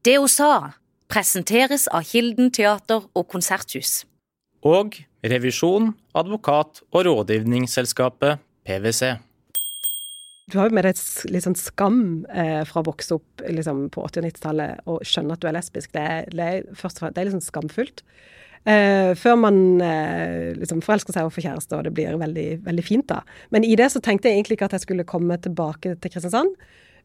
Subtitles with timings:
[0.00, 0.52] Det hun sa,
[1.12, 4.06] presenteres av Kilden teater og konserthus.
[4.64, 9.18] Og revisjon, advokat og rådgivningsselskapet PwC.
[10.50, 12.00] Du har jo med deg litt sånn skam
[12.32, 15.56] eh, fra å vokse opp liksom, på 80- og 90-tallet og skjønne at du er
[15.58, 15.92] lesbisk.
[15.92, 18.02] Det er, det er, først og fremst, det er litt sånn skamfullt.
[18.64, 22.88] Eh, før man eh, liksom forelsker seg og får kjæreste, og det blir veldig, veldig
[22.88, 23.20] fint da.
[23.52, 26.56] Men i det så tenkte jeg egentlig ikke at jeg skulle komme tilbake til Kristiansand.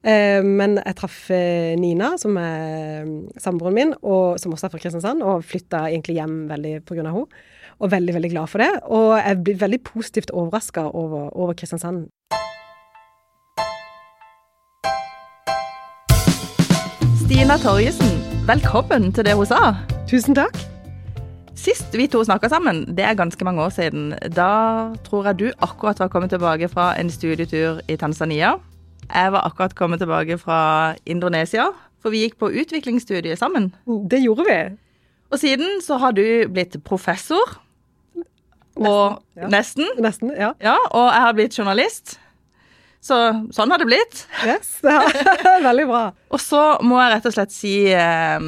[0.04, 4.75] Eh, men jeg traff eh, Nina, som er mm, samboeren min, og som også er
[4.75, 7.02] fra Kristiansand, og flytta egentlig hjem veldig pga.
[7.05, 7.26] henne.
[7.76, 8.72] Og veldig, veldig glad for det.
[8.88, 12.08] Og jeg blir veldig positivt overraska over, over Kristiansand.
[17.25, 18.16] Stina Torjussen,
[18.48, 19.73] velkommen til det hun sa.
[20.08, 20.55] Tusen takk.
[21.55, 24.14] Sist vi to snakka sammen, det er ganske mange år siden.
[24.36, 28.53] Da tror jeg du akkurat var kommet tilbake fra en studietur i Tanzania.
[29.14, 31.70] Jeg var akkurat kommet tilbake fra Indonesia,
[32.02, 33.72] for vi gikk på utviklingsstudiet sammen.
[34.09, 34.59] Det gjorde vi.
[35.34, 37.58] Og siden så har du blitt professor.
[38.75, 39.47] Og ja.
[39.50, 39.88] nesten.
[40.03, 40.52] Nesten, ja.
[40.62, 42.17] Ja, og jeg har blitt journalist.
[43.06, 43.17] Så
[43.53, 44.23] sånn har det blitt.
[44.47, 45.03] Yes, ja.
[45.67, 46.03] Veldig bra.
[46.34, 48.47] Og så må jeg rett og slett si eh,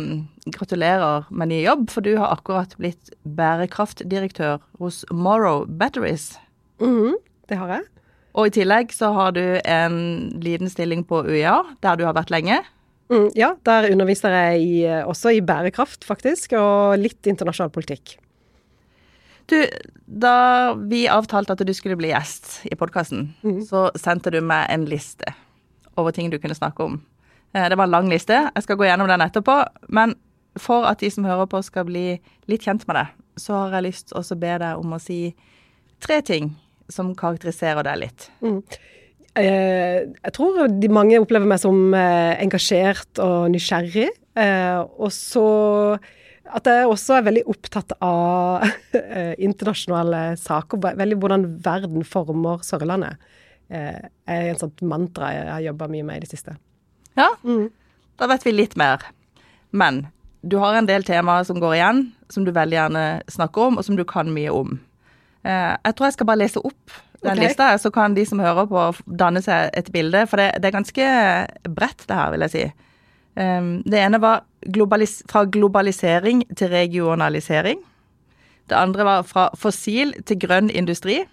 [0.55, 6.33] gratulerer med ny jobb, for du har akkurat blitt bærekraftdirektør hos Morrow Batteries.
[6.81, 7.15] Mhm,
[7.49, 7.85] det har jeg.
[8.37, 9.97] Og i tillegg så har du en
[10.43, 12.59] liten stilling på UiA, der du har vært lenge.
[13.09, 18.17] Mm, ja, der underviser jeg i, også i bærekraft, faktisk, og litt internasjonal politikk.
[19.47, 19.55] Du,
[20.05, 23.29] da vi avtalte at du skulle bli gjest i podkasten,
[23.65, 25.33] så sendte du meg en liste
[25.97, 26.99] over ting du kunne snakke om.
[27.55, 28.35] Eh, Det var en lang liste.
[28.53, 29.55] Jeg skal gå gjennom den etterpå.
[29.87, 30.13] Men
[30.59, 32.19] for at de som hører på skal bli
[32.51, 33.07] litt kjent med deg,
[33.39, 35.33] så har jeg lyst til å be deg om å si
[36.03, 36.51] tre ting
[36.89, 38.29] som karakteriserer deg litt.
[39.37, 44.07] Eh, jeg tror de mange opplever meg som eh, engasjert og nysgjerrig.
[44.37, 45.43] Eh, og så
[46.47, 48.63] at jeg også er veldig opptatt av
[49.47, 50.79] internasjonale saker.
[50.85, 53.17] ve- Veldig hvordan verden former Sørlandet.
[53.69, 53.99] Eh,
[54.31, 56.55] er en sånt mantra jeg har jobba mye med i det siste.
[57.19, 57.27] Ja,
[58.17, 59.03] da vet vi litt mer.
[59.75, 60.05] Men
[60.47, 63.83] du har en del temaer som går igjen, som du veldig gjerne snakker om, og
[63.85, 64.77] som du kan mye om.
[65.47, 67.47] Eh, jeg tror jeg skal bare lese opp den okay.
[67.47, 68.81] lista, så kan de som hører på,
[69.19, 70.25] danne seg et bilde.
[70.29, 71.07] For det, det er ganske
[71.65, 72.65] bredt, det her, vil jeg si.
[73.37, 77.81] Um, det ene var globalis fra globalisering til regionalisering.
[78.69, 81.23] Det andre var fra fossil til grønn industri.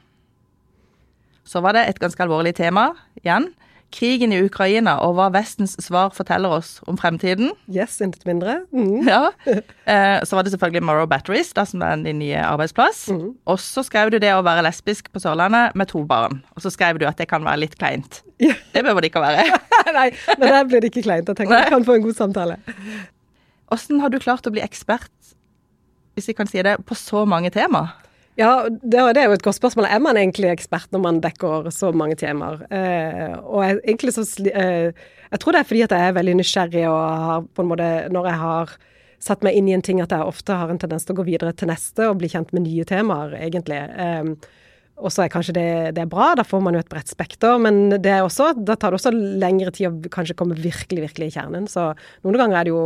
[1.45, 3.51] Så var det et ganske alvorlig tema igjen.
[3.95, 7.53] Krigen i Ukraina og hva Vestens svar forteller oss om fremtiden.
[7.71, 8.61] Yes, intet mindre.
[8.75, 9.07] Mm.
[9.15, 9.29] Ja.
[9.47, 13.07] Eh, så var det selvfølgelig Morrow Batteries, da, som er din nye arbeidsplass.
[13.47, 16.41] Og så skrev du det å være lesbisk på Sørlandet med to barn.
[16.57, 18.23] Og så skrev du at det kan være litt kleint.
[18.41, 19.61] Det behøver det ikke å være.
[19.99, 20.09] Nei,
[20.41, 21.31] men der blir det ikke kleint.
[21.31, 21.65] Jeg tenker Nei.
[21.69, 22.59] vi kan få en god samtale.
[23.75, 25.13] Åssen har du klart å bli ekspert,
[26.15, 27.87] hvis vi kan si det, på så mange tema?
[28.35, 29.87] Ja, det, er jo et godt spørsmål.
[29.87, 32.65] Er man egentlig ekspert når man dekker så mange temaer?
[32.67, 34.91] Eh, og jeg, egentlig så eh,
[35.31, 37.89] Jeg tror det er fordi at jeg er veldig nysgjerrig og har på en måte
[38.11, 38.75] Når jeg har
[39.25, 41.25] satt meg inn i en ting, at jeg ofte har en tendens til å gå
[41.31, 43.79] videre til neste og bli kjent med nye temaer, egentlig.
[43.81, 44.51] Eh,
[45.01, 47.57] og så er kanskje det, det er bra, da får man jo et bredt spekter,
[47.63, 51.31] men det er også, da tar det også lengre tid å kanskje komme virkelig, virkelig
[51.31, 51.65] i kjernen.
[51.71, 51.89] Så
[52.27, 52.85] noen ganger er det jo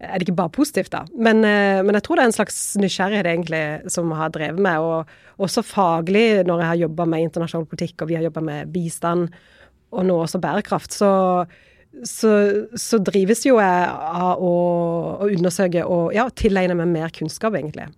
[0.00, 1.04] er det ikke bare positivt, da.
[1.12, 4.80] Men, eh, men jeg tror det er en slags nysgjerrighet egentlig som har drevet meg.
[4.80, 8.72] Og også faglig, når jeg har jobba med internasjonal politikk og vi har jobba med
[8.72, 9.28] bistand,
[9.90, 11.10] og nå også bærekraft, så,
[12.06, 12.34] så,
[12.78, 14.52] så drives jo jeg av å,
[15.20, 17.88] å undersøke og ja, tilegne meg mer kunnskap, egentlig.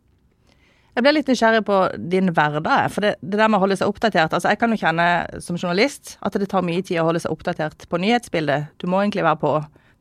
[0.93, 1.77] Jeg ble litt nysgjerrig på
[2.13, 2.91] din hverdag.
[2.93, 5.07] For det, det der med å holde seg oppdatert altså Jeg kan jo kjenne
[5.41, 8.75] som journalist at det tar mye tid å holde seg oppdatert på nyhetsbildet.
[8.83, 9.55] Du må egentlig være på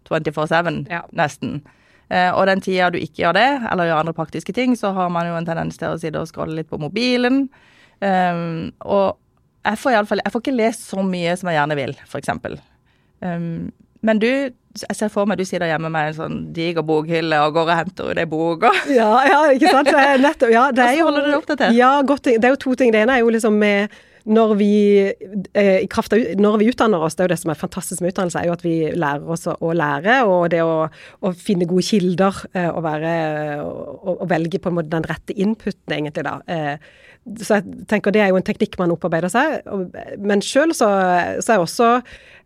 [0.09, 1.06] 24-7, Ja.
[1.16, 1.61] nesten.
[2.11, 5.07] Eh, og den tida du ikke gjør det, eller gjør andre praktiske ting, så har
[5.13, 7.45] man jo en tendens til å sitte og scrolle litt på mobilen.
[8.01, 9.17] Um, og
[9.63, 11.94] jeg får, i alle fall, jeg får ikke lest så mye som jeg gjerne vil,
[12.09, 12.31] f.eks.
[13.22, 13.69] Um,
[14.01, 14.27] men du,
[14.81, 17.78] jeg ser for meg du sitter hjemme med en sånn diger bokhylle og går og
[17.84, 18.63] henter ut ei bok.
[18.72, 19.91] og- Ja, ja, ikke sant.
[20.23, 21.75] Nettopp, ja, det er jo, holder du deg oppdatert?
[21.78, 22.91] Ja, godt, det er jo to ting.
[22.91, 23.93] Det ene er jo liksom med
[24.26, 24.73] når vi,
[25.58, 28.02] eh, i kraft av, når vi utdanner oss, det er jo det som er fantastisk
[28.02, 31.34] med utdannelse, er jo at vi lærer oss å, å lære, og det å, å
[31.38, 33.14] finne gode kilder, eh, og, være,
[33.66, 36.38] og, og velge på en måte den rette inputen, egentlig, da.
[36.46, 36.91] Eh,
[37.41, 39.59] så jeg tenker det er jo en teknikk man opparbeider seg.
[40.18, 40.90] Men sjøl så,
[41.38, 41.90] så er også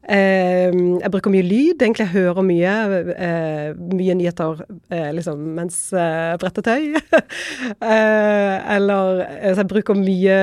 [0.05, 2.05] Jeg bruker mye lyd, egentlig.
[2.05, 2.73] Jeg hører mye,
[3.15, 4.61] eh, mye nyheter
[4.93, 6.93] eh, liksom mens jeg bretter tøy.
[7.91, 9.23] eh, eller
[9.55, 10.37] så jeg bruker mye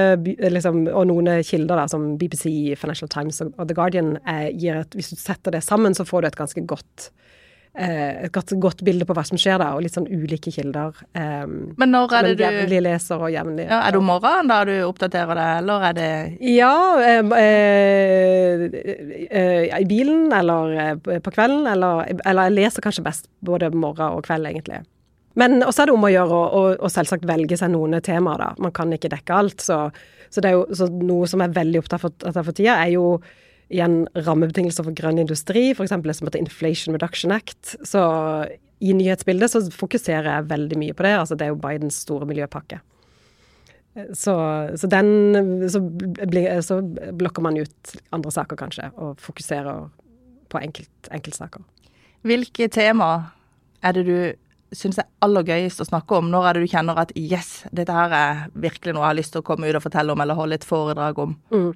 [0.50, 4.98] liksom, Og noen kilder da, som BBC, Financial Times og, The Guardian eh, gir et
[4.98, 7.41] Hvis du setter det sammen, så får du et ganske godt eh,
[7.74, 10.92] et godt, godt bilde på hva som skjer da, og litt sånn ulike kilder.
[11.16, 11.46] Eh,
[11.80, 14.58] Men når er det du Jevnlig leser og jevnlig ja, Er det om morgenen da
[14.68, 16.10] du oppdaterer det, eller er det
[16.52, 18.66] Ja, eh, eh,
[19.30, 24.18] eh, i bilen eller eh, på kvelden, eller, eller jeg leser kanskje best både morgen
[24.18, 24.82] og kveld, egentlig.
[25.34, 28.50] Men også er det om å gjøre å, selvsagt velge seg noen temaer, da.
[28.60, 29.64] Man kan ikke dekke alt.
[29.64, 29.78] Så,
[30.28, 33.14] så det jo så noe som er veldig opptatt av for tida, er jo
[33.72, 35.94] igjen rammebetingelser for grønn industri, f.eks.
[36.04, 37.74] det som heter Inflation Reduction Act.
[37.88, 38.02] Så
[38.82, 41.14] i nyhetsbildet så fokuserer jeg veldig mye på det.
[41.20, 42.80] Altså det er jo Bidens store miljøpakke.
[44.16, 44.34] Så,
[44.76, 45.82] så den så,
[46.64, 46.78] så,
[47.12, 49.84] blokker man ut andre saker, kanskje, og fokuserer
[50.48, 51.64] på enkelt, enkeltsaker.
[52.24, 53.10] Hvilke tema
[53.84, 54.16] er det du
[54.72, 56.30] syns er aller gøyest å snakke om?
[56.32, 59.36] Når er det du kjenner at yes, dette her er virkelig noe jeg har lyst
[59.36, 61.36] til å komme ut og fortelle om, eller holde et foredrag om?
[61.52, 61.70] Mm.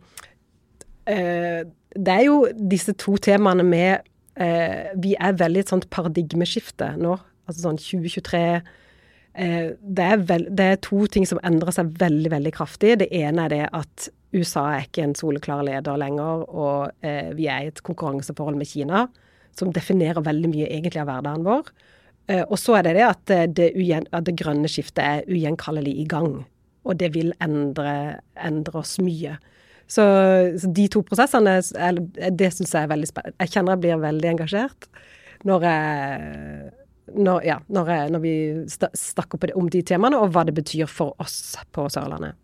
[1.06, 1.62] Eh,
[1.96, 4.06] det er jo disse to temaene med
[4.42, 7.14] eh, Vi er veldig et sånt paradigmeskifte nå.
[7.46, 12.32] Altså sånn 2023 eh, det, er vel, det er to ting som endrer seg veldig,
[12.34, 12.96] veldig kraftig.
[13.02, 17.46] Det ene er det at USA er ikke en soleklar leder lenger, og eh, vi
[17.48, 19.06] er i et konkurranseforhold med Kina
[19.56, 21.70] som definerer veldig mye egentlig av hverdagen vår.
[22.28, 25.94] Eh, og så er det det at det, ugjen, at det grønne skiftet er ugjenkallelig
[26.02, 26.42] i gang.
[26.86, 29.38] Og det vil endre, endre oss mye.
[29.86, 30.02] Så,
[30.58, 31.60] så, de to prosessene,
[32.34, 33.36] det syns jeg er veldig spennende.
[33.44, 34.88] Jeg kjenner jeg blir veldig engasjert
[35.46, 36.72] når, jeg,
[37.14, 38.34] når, ja, når, jeg, når vi
[38.98, 42.34] snakker om de temaene, og hva det betyr for oss på Sørlandet.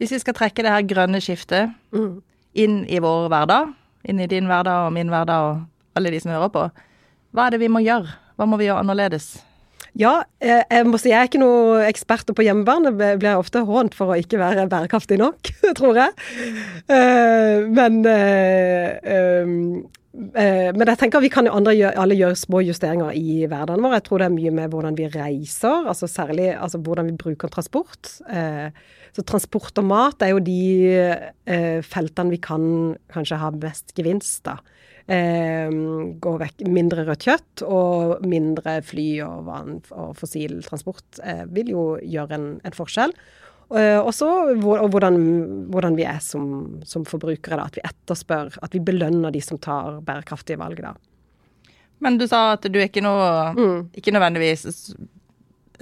[0.00, 2.14] Hvis vi skal trekke det her grønne skiftet mm.
[2.64, 3.74] inn i vår hverdag,
[4.08, 6.64] inn i din hverdag og min hverdag og alle de som hører på,
[7.34, 8.16] hva er det vi må gjøre?
[8.34, 9.34] Hva må vi gjøre annerledes?
[9.94, 12.90] Ja, eh, jeg må si jeg er ikke noen ekspert på hjemmebane.
[12.98, 16.16] Blir ofte hånt for å ikke være bærekraftig nok, tror jeg.
[16.90, 19.60] Eh, men eh,
[20.14, 23.96] men jeg tenker vi kan jo alle gjøre små justeringer i hverdagen vår.
[23.96, 27.50] Jeg tror det er mye med hvordan vi reiser, altså særlig altså hvordan vi bruker
[27.50, 28.12] transport.
[28.14, 34.62] Så transport og mat er jo de feltene vi kan kanskje ha mest gevinst av
[35.10, 35.70] eh,
[36.20, 41.72] gå vekk mindre rødt kjøtt og mindre fly og vann og fossil transport eh, vil
[41.74, 43.14] jo gjøre en, en forskjell.
[43.74, 44.26] også
[44.60, 45.16] og hvordan,
[45.72, 47.56] hvordan, vi er som, som forbrukere.
[47.56, 47.64] Da.
[47.64, 50.82] At vi etterspør, at vi belønner de som tar bærekraftige valg.
[50.84, 50.94] da.
[52.04, 53.76] Men du sa at du ikke noe mm.
[53.96, 54.66] Ikke nødvendigvis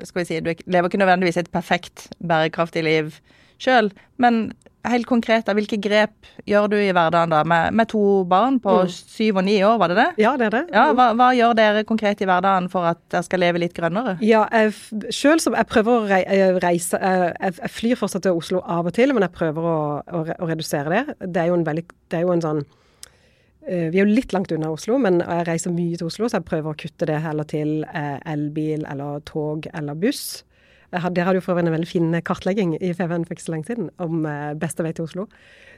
[0.02, 3.14] skal vi si, Du lever ikke nødvendigvis et perfekt bærekraftig liv
[3.62, 4.48] sjøl, men
[4.90, 8.90] helt konkret, hvilke grep gjør du i hverdagen da, med, med to barn på mm.
[8.90, 10.08] syv og ni år, var det det?
[10.24, 10.62] Ja, det er det.
[10.74, 14.16] Ja, hva, hva, gjør dere konkret i hverdagen for at dere skal leve litt grønnere?
[14.26, 14.74] Ja, jeg,
[15.14, 16.20] selv som jeg prøver å
[16.62, 20.22] reise Jeg, jeg flyr fortsatt til Oslo av og til, men jeg prøver å, å,
[20.26, 21.18] å redusere det.
[21.22, 24.34] Det er jo en veldig Det er jo en sånn eh, vi er jo litt
[24.34, 27.22] langt unna Oslo, men jeg reiser mye til Oslo, så jeg prøver å kutte det
[27.22, 30.42] heller til eh, elbil eller tog eller buss.
[30.92, 33.70] Dere hadde jo for øvrig en veldig fin kartlegging i FVN for ikke så lenge
[33.70, 35.24] siden om eh, beste vei til Oslo.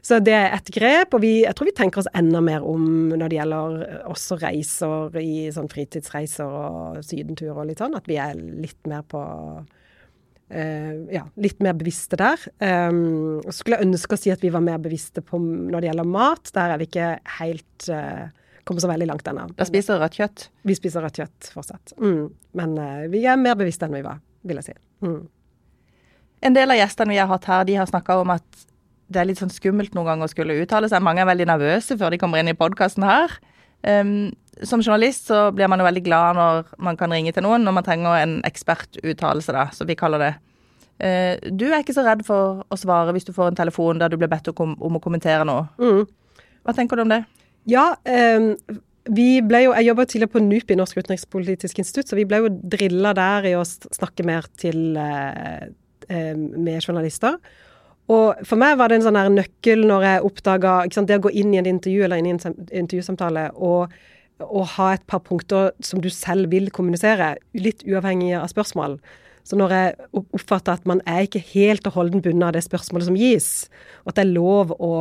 [0.04, 3.14] Så det er et grep, og vi, jeg tror vi tenker oss enda mer om
[3.14, 3.78] når det gjelder
[4.10, 9.06] også reiser i sånn fritidsreiser og sydentur og litt sånn, at vi er litt mer
[9.08, 9.22] på
[10.54, 12.38] Uh, ja, litt mer bevisste der.
[12.60, 16.52] Um, skulle ønske å si at vi var mer bevisste på når det gjelder mat.
[16.54, 17.08] Der er vi ikke
[17.38, 18.28] helt uh,
[18.68, 19.48] kommet så veldig langt ennå.
[19.56, 20.46] Da spiser rødt kjøtt?
[20.68, 21.96] Vi spiser rødt kjøtt fortsatt.
[21.96, 22.28] Mm.
[22.60, 24.76] Men uh, vi er mer bevisste enn vi var, vil jeg si.
[25.04, 25.24] Mm.
[26.44, 28.64] En del av gjestene vi har hatt her, de har snakka om at
[29.12, 31.04] det er litt sånn skummelt noen ganger å skulle uttale seg.
[31.04, 33.32] Mange er veldig nervøse før de kommer inn i podkasten her.
[33.84, 34.32] Um,
[34.64, 37.74] som journalist så blir man jo veldig glad når man kan ringe til noen når
[37.76, 40.32] man trenger en ekspertuttalelse, da, som vi kaller det.
[40.94, 44.12] Uh, du er ikke så redd for å svare hvis du får en telefon der
[44.12, 45.66] du blir bedt om, å kommentere noe.
[45.80, 46.04] Mm.
[46.64, 47.24] Hva tenker du om det?
[47.68, 47.92] Ja,
[48.36, 48.52] um,
[49.12, 52.52] vi ble jo, Jeg jobba tidligere på NUPI, Norsk utenrikspolitisk institutt, så vi ble jo
[52.72, 55.68] drilla der i å snakke mer til eh,
[56.08, 57.36] eh, med journalister.
[58.12, 61.32] Og for meg var det en sånn her nøkkel når jeg oppdaga det å gå
[61.40, 63.92] inn i en intervju eller inn i en intervjusamtale og,
[64.44, 68.98] og, ha et par punkter som du selv vil kommunisere, litt uavhengig av spørsmål.
[69.44, 73.08] Så når jeg oppfatter at man er ikke helt og holdent bundet av det spørsmålet
[73.08, 73.48] som gis,
[74.04, 74.92] og at det er lov å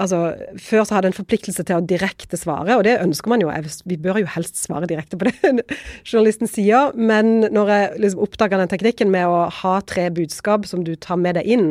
[0.00, 3.50] Altså, Før så hadde en forpliktelse til å direkte svare, og det ønsker man jo.
[3.88, 5.36] Vi bør jo helst svare direkte på det
[6.08, 6.96] journalisten sier.
[6.96, 11.20] Men når jeg liksom oppdaga den teknikken med å ha tre budskap som du tar
[11.20, 11.68] med deg inn,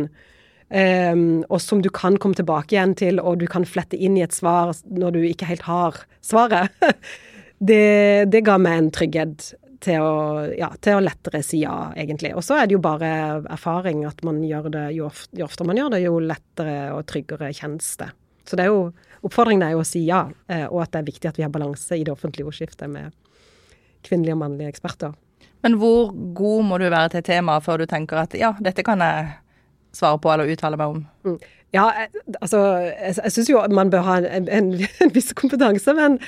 [0.70, 4.26] um, og som du kan komme tilbake igjen til, og du kan flette inn i
[4.26, 6.72] et svar når du ikke helt har svaret,
[7.70, 9.54] det, det ga meg en trygghet
[9.86, 12.34] til å, ja, til å lettere si ja, egentlig.
[12.38, 13.10] Og så er det jo bare
[13.54, 17.06] erfaring at man gjør det jo, ofte, jo oftere man gjør det, jo lettere og
[17.10, 18.10] tryggere kjennes det.
[18.46, 18.82] Så det er jo
[19.26, 21.54] oppfordringen er jo å si ja, eh, og at det er viktig at vi har
[21.54, 23.14] balanse i det offentlige ordskiftet med
[24.06, 25.16] kvinnelige og mannlige eksperter.
[25.66, 29.02] Men hvor god må du være til temaet før du tenker at ja, dette kan
[29.02, 29.32] jeg
[29.96, 31.06] svare på eller uttale meg om?
[31.26, 31.40] Mm.
[31.74, 31.90] Ja,
[32.40, 34.70] altså Jeg, jeg syns jo man bør ha en, en,
[35.04, 36.20] en viss kompetanse, men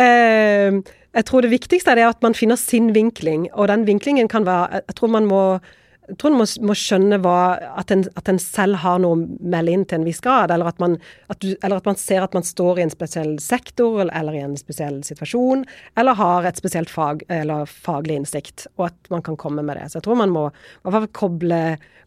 [0.00, 0.80] eh,
[1.16, 3.48] jeg tror det viktigste er at man finner sin vinkling.
[3.54, 5.58] Og den vinklingen kan være Jeg tror man må
[6.06, 7.38] jeg tror en må, må skjønne hva,
[7.80, 10.52] at, en, at en selv har noe å melde inn til en viss grad.
[10.54, 10.94] Eller at, man,
[11.32, 14.44] at du, eller at, man, ser at man står i en spesiell sektor eller i
[14.44, 15.64] en spesiell situasjon.
[15.98, 19.90] Eller har et spesielt fag eller faglig innsikt, og at man kan komme med det.
[19.90, 21.60] Så jeg tror man må i hvert fall koble,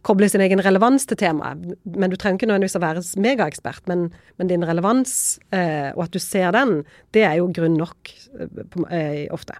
[0.07, 1.67] koble sin egen relevans til temaet.
[1.83, 4.07] Men du trenger ikke nødvendigvis å være megaekspert, men,
[4.39, 5.13] men din relevans,
[5.51, 8.15] eh, og at du ser den, det er jo grunn nok
[8.87, 9.59] eh, ofte.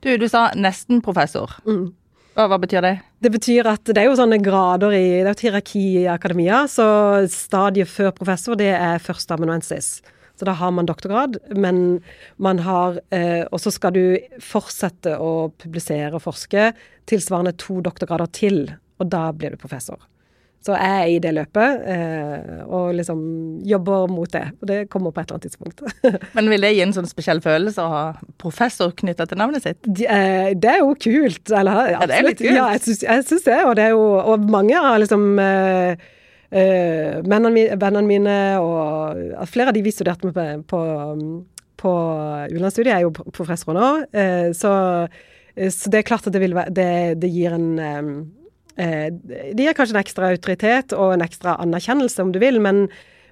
[0.00, 1.58] Du, du sa nesten professor.
[1.66, 1.90] Mm.
[2.38, 2.92] Hva, hva, betyr det?
[3.18, 6.60] Det betyr at det er jo sånne grader i Det er et hierarki i akademia.
[6.70, 6.84] Så
[7.32, 9.96] stadiet før professor, det er førsteamanuensis.
[10.38, 11.98] Så da har man doktorgrad, men
[12.38, 14.04] man har eh, Og så skal du
[14.38, 16.68] fortsette å publisere og forske
[17.10, 18.60] tilsvarende to doktorgrader til,
[19.02, 19.98] og da blir du professor.
[20.64, 23.20] Så jeg er i det løpet, eh, og liksom
[23.66, 24.42] jobber mot det.
[24.58, 25.82] Og det kommer på et eller annet tidspunkt.
[26.36, 28.02] Men vil det gi en sånn spesiell følelse å ha
[28.42, 29.78] professor knytta til navnet sitt?
[29.86, 31.44] De, eh, det er jo kult.
[31.54, 32.56] Eller, ja, det er litt kult.
[32.58, 32.82] Ja, jeg
[33.28, 33.60] syns det.
[33.68, 36.06] Og det er jo Og mange av liksom eh,
[36.50, 40.80] eh Vennene mine og Flere av de vi studerte med på, på,
[41.78, 41.92] på
[42.50, 43.90] utenlandsstudiet, er jo professorer nå.
[44.10, 44.72] Eh, så,
[45.54, 46.90] så, det er klart at det, vil, det,
[47.22, 47.70] det gir en
[48.78, 52.84] Eh, det gir kanskje en ekstra autoritet og en ekstra anerkjennelse, om du vil, men,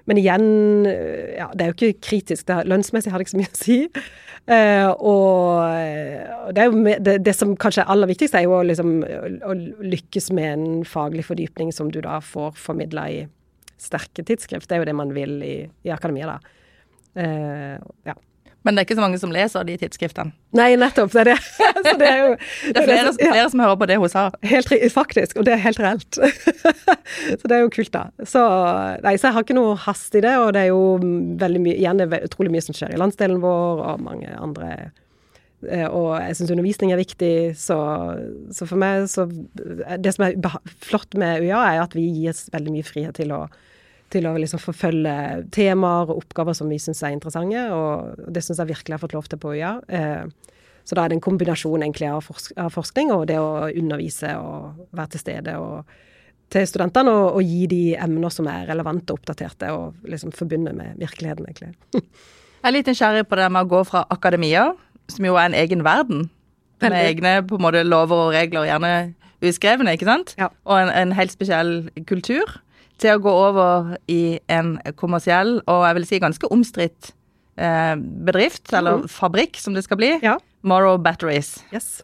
[0.09, 0.47] men igjen,
[0.91, 2.47] eh, ja, det er jo ikke kritisk.
[2.49, 3.79] Det, lønnsmessig har det ikke så mye å si.
[4.47, 6.67] Uh, og det,
[7.03, 11.25] det, det, som kanskje er aller viktigst, er jo liksom, å, lykkes med en faglig
[11.27, 13.17] fordypning som du da får formidla i
[13.75, 14.69] sterke tidsskrift.
[14.69, 16.55] Det er jo det man vil i, i akademia, da.
[17.17, 17.75] Uh,
[18.07, 18.15] ja.
[18.67, 20.33] Men det er ikke så mange som leser de tidsskriftene.
[20.59, 21.13] Nei, nettopp.
[21.13, 21.35] Det er det.
[22.01, 22.33] det, er jo,
[22.65, 23.29] det er flere, ja.
[23.31, 24.23] flere, som hører på det hun sa.
[24.43, 26.19] Helt, faktisk, og det er helt reelt.
[27.39, 28.01] så det er jo kult, da.
[28.27, 28.43] Så,
[29.05, 30.81] nei, så jeg har ikke noe hast i det, og det er jo
[31.39, 34.73] veldig mye, igjen er utrolig mye som skjer i landsdelen vår, og mange andre
[35.63, 37.79] eh, og jeg syns undervisning er viktig, så,
[38.51, 39.29] så, for meg så
[39.95, 43.45] Det som er flott med UiA, er at vi gis veldig mye frihet til å
[44.13, 45.15] til å liksom forfølge
[45.55, 49.15] temaer og oppgaver som vi syns er interessante, og det syns jeg virkelig har fått
[49.17, 49.73] lov til på UiA.
[49.87, 50.53] Eh,
[50.87, 54.31] så da er det en kombinasjon egentlig av, forsk av, forskning og det å undervise
[54.39, 55.97] og være til stede og,
[56.53, 60.77] til studentene og, og, gi de emner som er relevante og oppdaterte, og liksom forbundet
[60.77, 61.73] med virkeligheten, egentlig.
[61.99, 64.69] jeg er litt nysgjerrig på det med å gå fra akademia,
[65.11, 66.29] som jo er en egen verden,
[66.79, 68.93] med egne på en måte lover og regler, gjerne
[69.43, 70.47] uskrevne, ikke sant, ja.
[70.63, 72.55] og en, en helt spesiell kultur
[73.01, 77.11] til å gå over i en kommersiell og jeg vil si ganske omstridt
[77.57, 79.07] eh, bedrift, eller mm.
[79.11, 80.11] fabrikk, som det skal bli.
[80.25, 80.37] Ja.
[80.67, 81.57] Morrow Batteries.
[81.73, 82.01] Yes.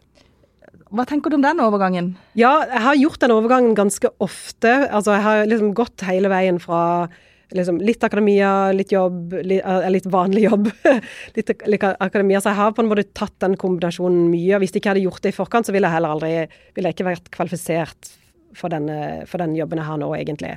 [0.94, 2.14] Hva tenker du om den overgangen?
[2.38, 4.74] Ja, jeg har gjort den overgangen ganske ofte.
[4.90, 7.08] Altså, jeg har liksom gått hele veien fra
[7.54, 10.68] liksom, litt akademia, litt jobb, litt, eh, litt vanlig jobb.
[11.36, 12.42] litt, litt, akademia.
[12.42, 14.54] Så jeg har på en måte tatt den kombinasjonen mye.
[14.54, 16.34] og Hvis jeg ikke hadde gjort det i forkant, så ville jeg heller aldri
[16.76, 18.14] ville jeg ikke vært kvalifisert
[18.58, 20.54] for, denne, for den jobben jeg har nå, egentlig.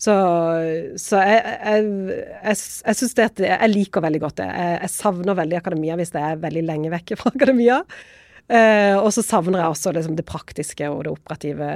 [0.00, 0.14] Så,
[1.00, 1.88] så jeg, jeg,
[2.44, 4.48] jeg, jeg syns det Jeg liker veldig godt det.
[4.52, 7.82] Jeg, jeg, savner veldig akademia hvis det er veldig lenge vekke fra akademia.
[8.48, 11.66] Eh, og så savner jeg også liksom, det praktiske og det operative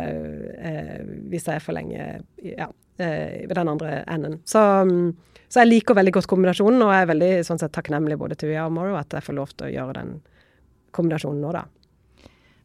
[0.56, 2.06] eh, hvis jeg er for lenge
[2.40, 4.38] ja, eh, ved den andre enden.
[4.48, 4.62] Så,
[5.48, 8.54] så, jeg liker veldig godt kombinasjonen, og jeg er veldig sånn sett, takknemlig både til
[8.54, 10.14] Via og Morrow at jeg får lov til å gjøre den
[10.96, 11.66] kombinasjonen nå, da.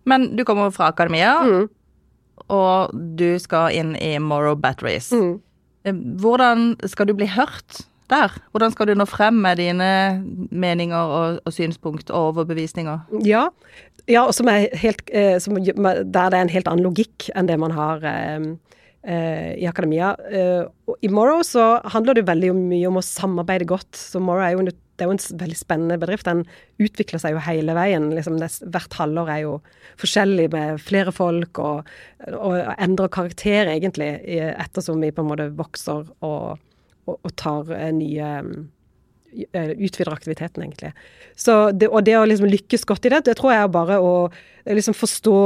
[0.07, 1.33] Men du kommer fra akademia.
[1.43, 1.67] Mm
[2.53, 5.11] og du skal inn i Morrow Batteries.
[5.11, 5.37] Mm.
[5.87, 8.31] Eh, hvordan skal du bli hørt der?
[8.55, 9.89] Hvordan skal du nå frem med dine
[10.51, 13.03] meninger og, og synspunkt og overbevisninger?
[13.27, 13.47] Ja,
[14.07, 17.51] ja og som er helt, eh, som, der det er en helt annen logikk enn
[17.51, 18.47] det man har eh,
[19.57, 20.15] i akademia.
[20.99, 23.95] I Morrow så handler det veldig mye om å samarbeide godt.
[23.95, 26.25] Så Morrow er jo en det er jo en veldig spennende bedrift.
[26.25, 26.43] Den
[26.81, 28.09] utvikler seg jo hele veien.
[28.17, 29.51] Liksom det, hvert halvår er jo
[30.01, 31.91] forskjellig med flere folk, og,
[32.33, 34.09] og endrer karakter, egentlig,
[34.49, 36.57] ettersom vi på en måte vokser og,
[37.05, 38.31] og, og tar eh, nye
[39.53, 40.93] eh, Utvider aktiviteten, egentlig.
[41.37, 43.99] Så det, og det å liksom lykkes godt i det, det tror jeg er bare
[44.01, 44.13] å
[44.67, 45.41] liksom forstå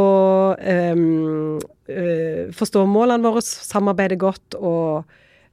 [0.57, 1.57] um,
[1.91, 5.03] uh, Forstå målene våre, samarbeide godt og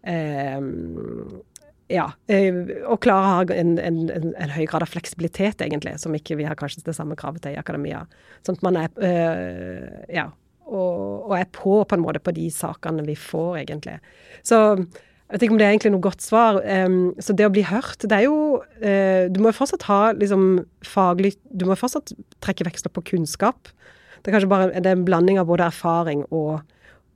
[0.07, 1.43] um,
[1.89, 2.53] ja, eh,
[2.85, 6.45] og klare å ha en, en, en, høy grad av fleksibilitet, egentlig, som ikke vi
[6.45, 8.03] har kanskje det samme kravet til i akademia.
[8.45, 9.89] Sånn at man er øh,
[10.21, 10.31] Ja.
[10.69, 13.95] Og, og, er på på en måte på de sakene vi får, egentlig.
[14.45, 16.59] Så Jeg vet ikke om det er egentlig noe godt svar.
[16.61, 20.13] Um, så det å bli hørt, det er jo uh, Du må jo fortsatt ha
[20.13, 22.13] liksom faglig Du må fortsatt
[22.45, 23.73] trekke veksler på kunnskap.
[24.21, 26.61] Det er kanskje bare det er en blanding av både erfaring og,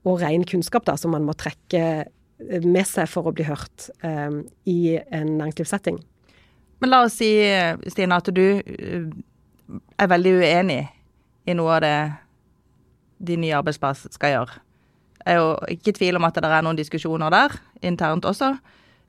[0.08, 2.08] og ren kunnskap da, som man må trekke
[2.64, 6.00] med seg for å bli hørt um, i en næringslivssetting.
[6.82, 7.30] Men la oss si,
[7.92, 10.82] Stine, at du er veldig uenig
[11.46, 11.96] i noe av det
[13.22, 14.60] de nye arbeidsplass skal gjøre.
[15.22, 17.54] Jeg er jo ikke i tvil om at det er noen diskusjoner der,
[17.86, 18.56] internt også.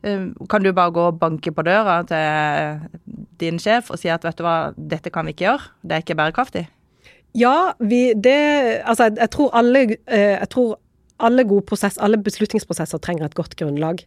[0.04, 4.38] Kan du bare gå og banke på døra til din sjef og si at vet
[4.38, 6.66] du hva, dette kan vi ikke gjøre, det er ikke bærekraftig?
[7.34, 10.78] Ja, vi, det Altså, jeg, jeg, tror alle Jeg tror
[11.24, 14.04] alle gode prosess, alle beslutningsprosesser trenger et godt grunnlag.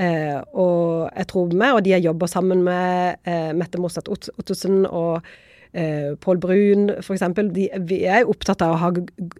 [0.00, 4.84] Eh, og jeg tror vi og de jeg jobber sammen med, eh, Mette Mosset Ottosen
[4.86, 5.24] og
[5.74, 7.24] eh, Pål Brun f.eks.,
[7.88, 8.92] vi er opptatt av å ha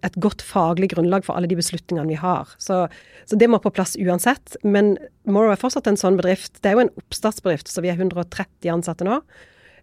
[0.06, 2.50] et godt faglig grunnlag for alle de beslutningene vi har.
[2.58, 2.86] Så,
[3.26, 4.56] så det må på plass uansett.
[4.62, 6.58] Men Morrow er fortsatt en sånn bedrift.
[6.60, 9.20] Det er jo en oppstartsbedrift, så vi er 130 ansatte nå.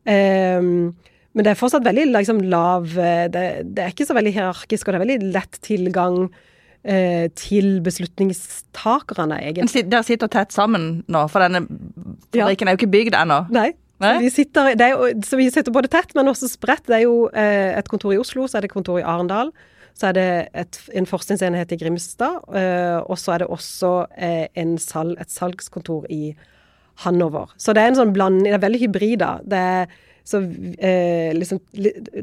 [0.07, 0.61] Eh,
[1.37, 4.87] men det er fortsatt veldig liksom, lav eh, det, det, er ikke så veldig hierarkisk,
[4.87, 6.23] og det er veldig lett tilgang
[7.35, 9.81] til beslutningstakerne, egentlig.
[9.83, 11.65] Men dere sitter tett sammen nå, for denne
[12.31, 12.71] fabrikken ja.
[12.71, 13.41] er jo ikke bygd ennå?
[13.51, 13.73] Nei.
[14.03, 14.17] Nei?
[14.21, 16.85] Vi sitter, jo, så vi sitter både tett, men også spredt.
[16.85, 19.49] Det er jo eh, et kontor i Oslo, så er det kontor i Arendal.
[19.97, 24.67] Så er det et, en forskningsenhet i Grimstad, eh, og så er det også eh,
[24.83, 26.35] salg, et salgskontor i
[27.01, 27.49] Hanover.
[27.57, 29.31] Så det er en sånn blanding, det er veldig hybrid, da.
[29.41, 30.41] Det er så
[30.83, 31.61] eh, liksom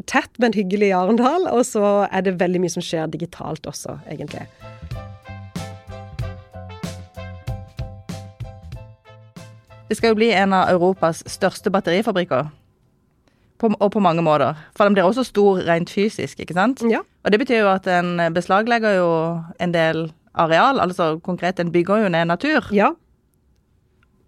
[0.04, 1.48] tett, men hyggelig i Arendal.
[1.48, 4.44] Og så er det veldig mye som skjer digitalt også, egentlig.
[9.88, 12.52] Det skal jo bli en av Europas største batterifabrikker.
[13.62, 14.58] På, og på mange måter.
[14.74, 16.82] For den blir også stor rent fysisk, ikke sant?
[16.90, 17.04] Ja.
[17.24, 19.08] Og det betyr jo at den beslaglegger jo
[19.62, 20.82] en del areal.
[20.82, 22.66] Altså konkret, den bygger jo ned natur.
[22.74, 22.90] Ja.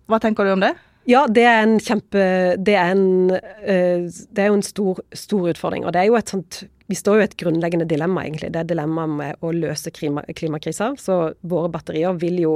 [0.06, 0.76] Hva tenker du om det?
[1.06, 2.22] Ja, det er en kjempe
[2.58, 5.86] Det er, en, uh, det er jo en stor, stor, utfordring.
[5.86, 8.52] Og det er jo et sånt Vi står jo i et grunnleggende dilemma, egentlig.
[8.54, 10.92] Det er dilemmaet med å løse klima, klimakrisa.
[11.02, 12.52] Så våre batterier vil jo,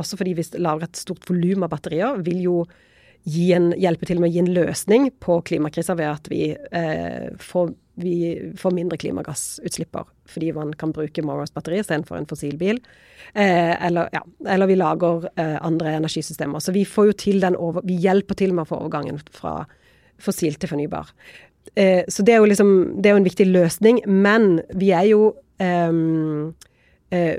[0.00, 2.54] også fordi vi lager et stort volum av batterier, vil jo
[3.28, 7.74] en, hjelpe til med å gi en løsning på klimakrisa ved at vi, eh, får,
[8.02, 12.80] vi får mindre klimagassutslipper, fordi man kan bruke Morrows batteri istedenfor en fossilbil.
[13.34, 16.60] Eh, eller, ja, eller, vi lager eh, andre energisystemer.
[16.60, 16.86] Så vi
[17.56, 19.64] over, vi hjelper til med å få overgangen fra
[20.20, 21.12] fossil til fornybar.
[21.76, 24.02] Eh, så det er liksom det er jo en viktig løsning.
[24.06, 26.52] Men vi er jo ehm,
[27.10, 27.38] eh,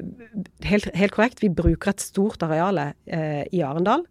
[0.67, 4.05] helt, helt, korrekt, vi bruker et stort areal eh, i Arendal.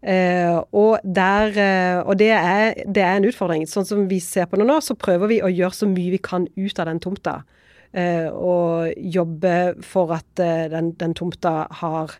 [0.00, 3.66] Uh, og, der, uh, og det, er, det, er, en utfordring.
[3.68, 6.20] Sånn som vi ser på det nå, så prøver vi å gjøre så mye vi
[6.24, 7.42] kan ut av den tomta.
[7.90, 12.12] Eh, og jobbe for at den, den tomta har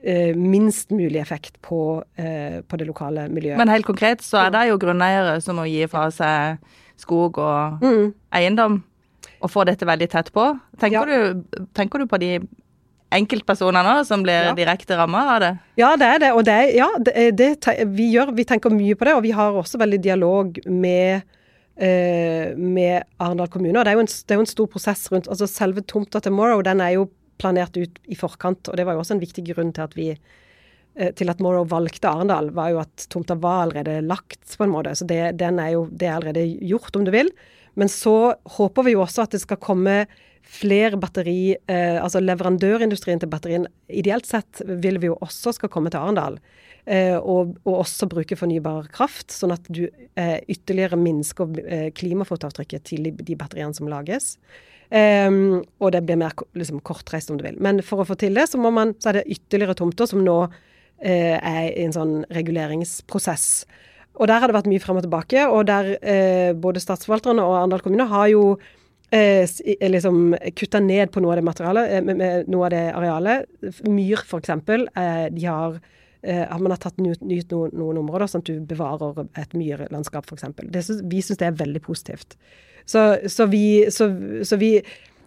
[0.00, 3.58] eh, minst mulig effekt på, på, det lokale miljøet.
[3.60, 6.56] Men helt konkret så er det jo grunneiere som må gi fra seg
[6.96, 8.14] skog og mm.
[8.40, 8.80] eiendom,
[9.44, 10.46] og få dette veldig tett på.
[10.80, 11.28] Tenker, ja.
[11.28, 12.38] du, tenker du på de
[13.14, 14.54] enkeltpersonene som blir ja.
[14.56, 15.52] direkte ramma av det?
[15.78, 16.32] Ja, det er det.
[16.34, 17.50] Og det, ja, det, det,
[17.94, 21.22] vi, gjør, vi tenker mye på det, og vi har også veldig dialog med
[21.76, 23.74] Eh, med Arendal kommune.
[23.74, 26.30] og det er, en, det er, jo en, stor prosess rundt altså Selve tomta til
[26.30, 27.08] Morrow den er jo
[27.42, 30.12] planert ut i forkant, og det var jo også en viktig grunn til at vi
[30.12, 34.70] eh, til at Morrow valgte Arendal, var jo at tomta var allerede lagt, på en
[34.70, 34.94] måte.
[34.94, 37.32] Så det, den er jo det er allerede gjort, om du vil.
[37.74, 40.04] Men så håper vi jo også at det skal komme
[40.44, 45.92] flere batteri eh, Altså leverandørindustrien til batterien ideelt sett vil vi jo også skal komme
[45.92, 46.38] til Arendal.
[46.84, 52.84] Eh, og, og, også bruke fornybar kraft, sånn at du eh, ytterligere minsker eh, klimafotavtrykket
[52.90, 54.34] til de, batteriene som lages.
[54.94, 57.56] Um, og det blir mer liksom, kortreist, om du vil.
[57.64, 60.36] Men for å få til det, så, man, så er det ytterligere tomter som nå
[60.44, 63.48] eh, er i en sånn reguleringsprosess.
[64.20, 67.56] Og der har det vært mye frem og tilbake, og der eh, både statsforvalterne og
[67.58, 68.44] Arendal kommune har jo
[69.10, 73.48] eh, liksom kutta ned på noe av det materialet, med, med noe av det arealet.
[73.88, 74.52] Myr, f.eks.
[74.54, 75.80] Eh, de har
[76.22, 80.92] eh, man har tatt ut noen, noen, områder, sånn at du bevarer et myrlandskap f.eks.
[81.02, 82.38] Vi syns det er veldig positivt.
[82.84, 84.10] Så, så, vi, så,
[84.44, 84.76] så vi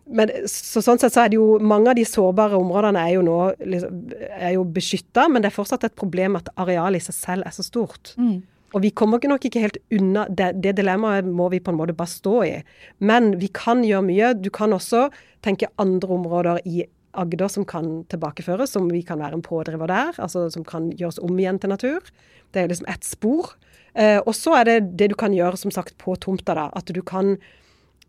[0.07, 3.23] men så sånn sett så er det jo Mange av de sårbare områdene er jo
[3.27, 7.55] nå liksom, beskytta, men det er fortsatt et problem at arealet i seg selv er
[7.55, 8.13] så stort.
[8.15, 8.37] Mm.
[8.75, 11.95] Og vi kommer nok ikke helt unna det, det dilemmaet må vi på en måte
[11.95, 12.53] bare stå i.
[12.99, 14.33] Men vi kan gjøre mye.
[14.35, 15.07] Du kan også
[15.45, 16.83] tenke andre områder i
[17.17, 20.11] Agder som kan tilbakeføres, som vi kan være en pådriver der.
[20.17, 22.11] altså Som kan gjøres om igjen til natur.
[22.53, 23.55] Det er liksom ett spor.
[23.95, 26.53] Eh, og så er det det du kan gjøre som sagt på tomta.
[26.53, 27.37] da, At du kan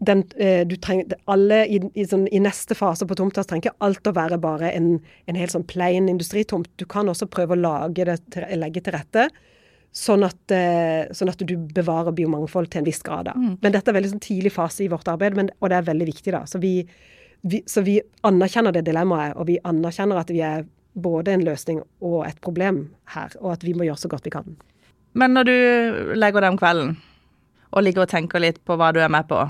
[0.01, 3.87] den, eh, du trenger, alle i, i, sånn, i neste fase på tomta trenger ikke
[3.87, 6.68] alt å være bare en, en helt sånn plain industritomt.
[6.77, 8.18] Du kan også prøve å det,
[8.55, 9.29] legge til rette.
[9.98, 13.32] Sånn at, eh, sånn at, du bevarer biomangfold til en viss grad.
[13.34, 13.56] Mm.
[13.64, 16.06] Men dette er veldig sånn tidlig fase i vårt arbeid, men, og det er veldig
[16.12, 16.32] viktig.
[16.34, 16.44] da.
[16.46, 16.74] Så vi,
[17.42, 20.66] vi, så vi anerkjenner det dilemmaet, og vi anerkjenner at vi er
[20.98, 24.34] både en løsning og et problem her, og at vi må gjøre så godt vi
[24.34, 24.56] kan.
[25.18, 25.56] Men når du
[26.18, 26.96] legger deg om kvelden
[27.68, 29.40] og ligger og tenker litt på hva du er med på,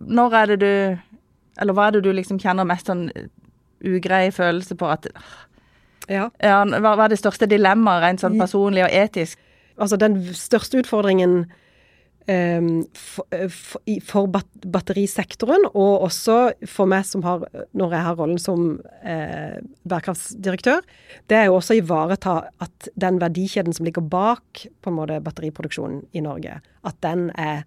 [0.00, 0.72] når er det du
[1.60, 3.08] Eller hva er det du liksom kjenner mest sånn
[3.84, 5.08] ugrei følelse på at
[6.08, 6.28] ja.
[6.42, 9.40] ja hva, hva er det største dilemmaet rent sånn personlig og etisk?
[9.78, 11.44] Altså den største utfordringen
[12.28, 14.28] um, for, for, for,
[14.74, 17.46] batterisektoren, og også for meg som har,
[17.78, 18.66] når jeg har rollen som
[19.06, 20.84] eh, bærekraftsdirektør,
[21.30, 25.22] det er jo også å ivareta at den verdikjeden som ligger bak på en måte
[25.24, 27.64] batteriproduksjonen i Norge, at den er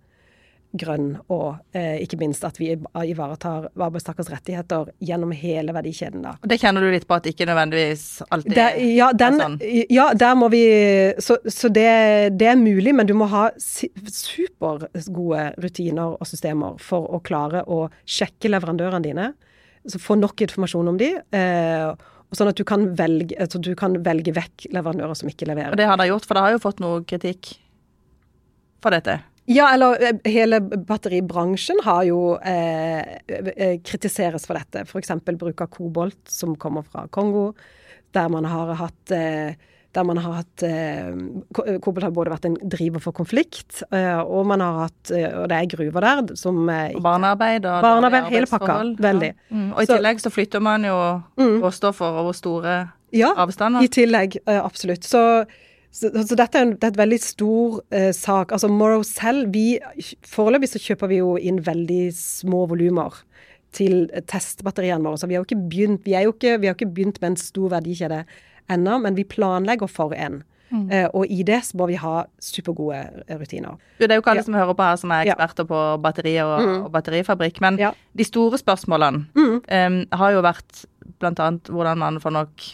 [0.77, 6.21] grønn, og eh, ikke minst at vi ivaretar arbeidstakers rettigheter gjennom hele verdikjeden.
[6.23, 6.35] da.
[6.47, 9.57] Det kjenner du litt på at ikke nødvendigvis alltid det, ja, den, er sånn?
[9.91, 10.61] Ja, der må vi
[11.21, 11.89] Så, så det,
[12.39, 14.87] det, er mulig, men du må ha supergode
[15.61, 19.31] rutiner og systemer for å klare å sjekke leverandørene dine.
[19.89, 21.13] Så få nok informasjon om de.
[21.35, 21.91] Eh,
[22.31, 25.73] Sånn at du kan, velge, altså du kan velge vekk leverandører som ikke leverer.
[25.73, 27.49] Og det har de gjort, for det har jo fått noe kritikk
[28.81, 29.17] for dette?
[29.51, 34.85] Ja, eller eh, hele batteribransjen har jo eh, eh kritiseres for dette.
[34.85, 35.11] F.eks.
[35.25, 37.51] bruk av kobolt som kommer fra Kongo,
[38.15, 39.53] der man har hatt eh,
[39.91, 41.09] der man har hatt eh,
[41.83, 45.57] Kobolt har både vært en driver for konflikt, eh, og man har hatt Og det
[45.57, 48.77] er gruver der som og Barnearbeid og Barnearbeid, hele pakka.
[49.03, 49.33] Veldig.
[49.33, 49.57] Ja.
[49.57, 49.67] Mm.
[49.73, 50.95] Og i så, tillegg så flytter man jo
[51.41, 51.59] mm.
[51.65, 52.77] råstoffer over store
[53.11, 53.83] ja, avstander.
[53.83, 54.39] Ja, i tillegg.
[54.47, 55.03] absolutt.
[55.03, 55.43] Så
[55.91, 58.53] så, så, dette er, en, det er et veldig stor eh, sak.
[58.55, 59.75] Altså Morrow selv vi,
[60.27, 63.17] Foreløpig så kjøper vi jo inn veldig små volumer
[63.75, 65.19] til testbatteriene våre.
[65.19, 67.41] Så vi har jo ikke begynt, vi, jo ikke, vi har ikke begynt med en
[67.41, 68.23] stor verdikjede
[68.71, 70.41] ennå, men vi planlegger for en.
[70.71, 70.85] Mm.
[70.87, 73.75] Uh, og i det så må vi ha supergode rutiner.
[73.99, 74.47] Det er jo ikke alle ja.
[74.47, 75.67] som hører på her som er eksperter ja.
[75.67, 76.77] på batterier og, mm.
[76.85, 77.91] og batterifabrikk, men ja.
[78.15, 79.57] de store spørsmålene mm.
[79.67, 80.85] um, har jo vært
[81.21, 81.47] bl.a.
[81.69, 82.65] hvordan man får nok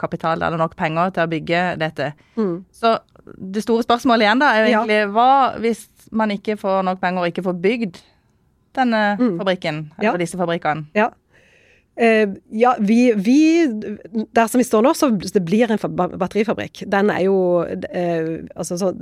[0.00, 2.12] kapital eller nok penger til å bygge dette.
[2.36, 2.56] Mm.
[2.74, 2.96] Så
[3.38, 7.22] det store spørsmålet igjen da er jo egentlig hva hvis man ikke får nok penger
[7.22, 8.00] og ikke får bygd
[8.76, 9.34] denne mm.
[9.40, 10.88] fabrikken, eller disse fabrikkene?
[10.96, 11.10] Ja.
[12.00, 13.66] Uh, ja, vi, vi,
[14.32, 15.80] Der som vi står nå, så det blir en
[16.16, 16.86] batterifabrikk.
[16.88, 18.92] Den er jo uh, Altså så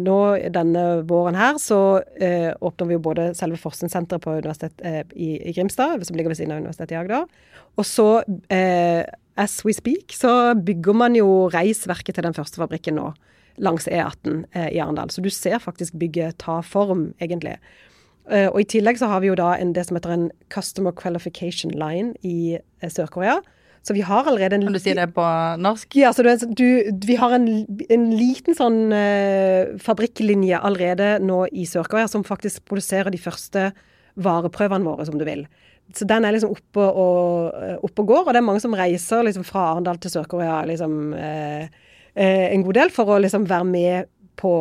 [0.00, 0.16] nå
[0.50, 6.02] denne våren her så åpner vi jo både selve forskningssenteret på universitetet i, i, Grimstad,
[6.06, 7.28] som ligger ved siden av Universitetet i Agder.
[7.78, 8.08] Og så,
[8.50, 13.12] as we speak, så bygger man jo reisverket til den første fabrikken nå.
[13.60, 15.10] Langs E18 i Arendal.
[15.12, 17.58] Så du ser faktisk bygget ta form, egentlig.
[18.30, 20.94] Uh, og I tillegg så har vi jo da en, det som heter en Customer
[20.94, 23.40] Qualification Line i uh, Sør-Korea.
[23.82, 25.24] Så vi har allerede en Kan du si det på
[25.58, 25.96] norsk?
[25.96, 26.66] Ja, så du, du,
[27.08, 27.48] vi har en,
[27.88, 33.70] en liten sånn uh, fabrikklinje allerede nå i Sør-Korea som faktisk produserer de første
[34.20, 35.46] vareprøvene våre, som du vil.
[35.96, 39.24] Så den er liksom oppe og, oppe og går, og det er mange som reiser
[39.26, 44.52] liksom fra Arendal til Sør-Korea liksom, en god del for å liksom være med på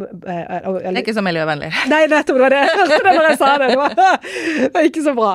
[0.00, 1.68] eh, eh eller, Det er ikke så miljøvennlig.
[1.92, 2.38] Nei, nettopp.
[2.38, 3.68] Det var det jeg hørte det når jeg sa det.
[3.72, 5.32] Det var, det var ikke så bra.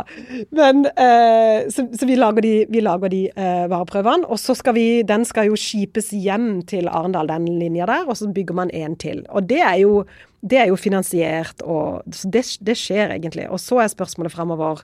[0.58, 4.28] Men eh, Så, så vi lager de, vi lager de eh, vareprøvene.
[4.28, 8.18] Og så skal vi Den skal jo skipes hjem til Arendal, den linja der, og
[8.18, 9.24] så bygger man en til.
[9.30, 10.04] Og det er jo,
[10.42, 13.48] det er jo finansiert, og det, det skjer egentlig.
[13.50, 14.84] Og så er spørsmålet fremover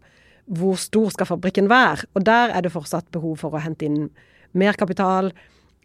[0.50, 2.08] hvor stor skal fabrikken være?
[2.18, 4.08] Og der er det fortsatt behov for å hente inn
[4.58, 5.30] mer kapital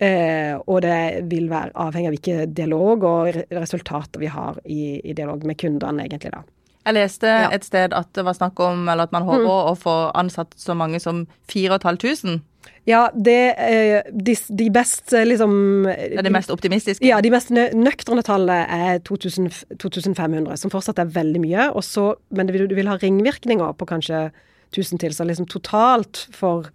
[0.02, 5.14] Eh, og det vil være avhengig av hvilke dialog og resultater vi har i, i
[5.14, 6.42] dialog med kundene, egentlig, da.
[6.84, 7.46] Jeg leste ja.
[7.54, 9.70] et sted at det var snakk om, eller at man håper mm.
[9.70, 12.42] å få ansatt så mange som 4500.
[12.88, 17.04] Ja, det er de, de best eh, liksom Det er det mest optimistiske?
[17.08, 19.48] Ja, de mest nøkterne tallene er 2000,
[19.80, 21.70] 2500, som fortsatt er veldig mye.
[21.72, 24.26] Også, men du vil, du vil ha ringvirkninger på kanskje
[24.74, 26.68] 1000 til, så liksom totalt for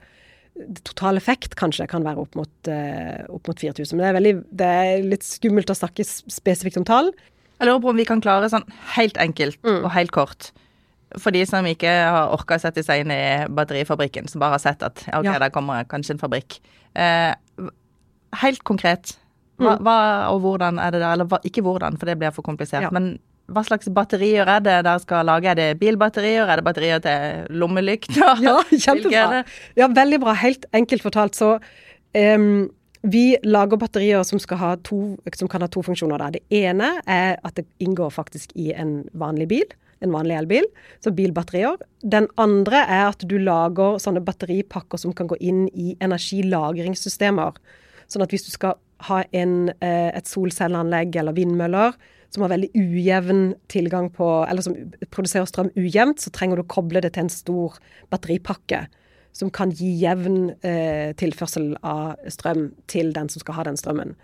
[0.84, 3.98] total effekt kanskje kan være opp mot, uh, opp mot 4000.
[3.98, 7.12] Men det er, veldig, det er, litt skummelt å snakke spesifikt om tall.
[7.60, 9.82] Jeg lurer på om vi kan klare sånn helt enkelt mm.
[9.82, 10.52] og helt kort.
[11.18, 13.22] For de som ikke har orka å sette seg inn i
[13.58, 15.40] batterifabrikken, som bare har sett at ok, ja.
[15.42, 16.60] der kommer kanskje en fabrikk.
[16.94, 17.32] Eh,
[18.44, 19.16] helt konkret,
[19.60, 19.88] hva, mm.
[19.88, 19.98] hva,
[20.32, 21.18] og hvordan er det der?
[21.18, 22.86] Eller ikke hvordan, for det blir for komplisert.
[22.86, 22.94] Ja.
[22.96, 23.18] Men
[23.54, 25.52] hva slags batterier er det dere skal lage?
[25.52, 26.48] Er det bilbatterier?
[26.48, 28.44] Er det batterier til lommelykter?
[28.46, 29.44] Ja, kjempebra.
[29.80, 30.36] Ja, veldig bra.
[30.40, 32.68] Helt enkelt fortalt så um,
[33.02, 36.20] vi lager batterier som, ha to, som, kan ha to funksjoner.
[36.20, 36.40] Der.
[36.40, 39.78] Det ene er at det inngår faktisk i en vanlig bil.
[40.00, 40.64] en vanlig elbil,
[41.04, 41.76] så bilbatterier.
[42.00, 47.58] Den andre er at du lager sånne batteripakker som kan gå inn i energilagringssystemer.
[48.08, 48.78] Sånn at hvis du skal
[49.10, 54.76] ha en, eh, et solcelleanlegg eller vindmøller som har veldig ujevn tilgang på Eller som
[55.10, 57.80] produserer strøm ujevnt, så trenger du å koble det til en stor
[58.14, 58.86] batteripakke
[59.36, 64.16] som kan gi jevn eh, tilførsel av strøm til den som skal ha den strømmen.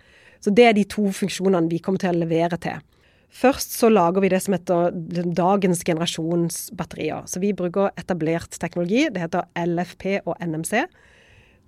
[0.42, 2.82] Så det er de to funksjonene vi kommer til å levere til.
[3.36, 4.94] Først så lager vi det som heter
[5.36, 7.26] dagens generasjons batterier.
[7.28, 9.06] Så vi bruker etablert teknologi.
[9.12, 10.86] Det heter LFP og NMC.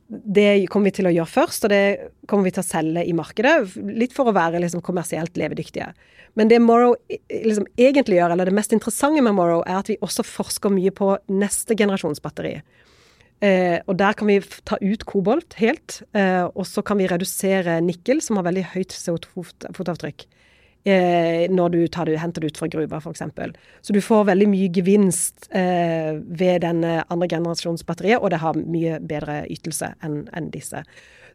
[0.09, 1.83] Det kommer vi til å gjøre først, og det
[2.31, 3.75] kommer vi til å selge i markedet.
[3.93, 5.91] Litt for å være liksom, kommersielt levedyktige.
[6.39, 9.99] Men det Morrow liksom, egentlig gjør, eller det mest interessante med Morrow, er at vi
[10.05, 12.57] også forsker mye på neste generasjons batteri.
[13.45, 17.77] Eh, og der kan vi ta ut kobolt helt, eh, og så kan vi redusere
[17.85, 20.27] nikkel, som har veldig høyt CO2-fotavtrykk
[20.87, 23.23] eh, når du tar det, henter det ut fra gruva, f.eks.
[23.83, 28.59] Så du får veldig mye gevinst eh, ved den andre generasjons batteriet, og det har
[28.59, 30.85] mye bedre ytelse enn en disse.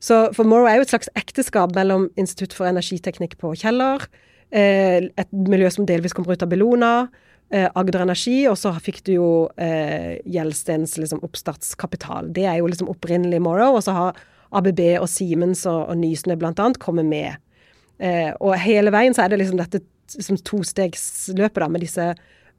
[0.03, 4.03] Så for Morrow er jo et slags ekteskap mellom Institutt for energiteknikk på Kjeller,
[4.51, 7.07] eh, et miljø som delvis kommer ut av Bellona,
[7.49, 12.33] eh, Agder Energi, og så fikk du jo eh, Gjelstens liksom, oppstartskapital.
[12.35, 14.19] Det er jo liksom opprinnelig Morrow, og så har
[14.51, 16.67] ABB og Siemens og, og Nysnø bl.a.
[16.83, 17.39] kommet med.
[17.99, 22.13] Eh, og hele veien så er det liksom dette liksom tostegsløpet da, med disse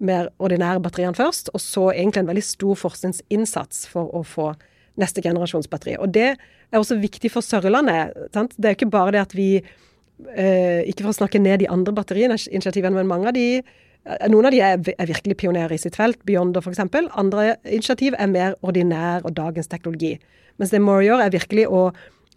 [0.05, 4.53] mer ordinære batteriene først, og så egentlig en veldig stor forskningsinnsats for å få
[5.01, 5.97] neste generasjons batteri.
[5.99, 8.14] Og det er også viktig for Sørlandet.
[8.35, 8.55] Sant?
[8.59, 11.94] Det er ikke bare det at vi eh, Ikke for å snakke ned de andre
[11.97, 16.20] batteriinitiativene, men mange av de eh, noen av de er, virkelig pionerer i sitt felt,
[16.27, 16.83] Beyonder f.eks.
[17.11, 20.16] Andre initiativ er mer ordinær og dagens teknologi.
[20.59, 21.88] Mens det More gjør, er virkelig å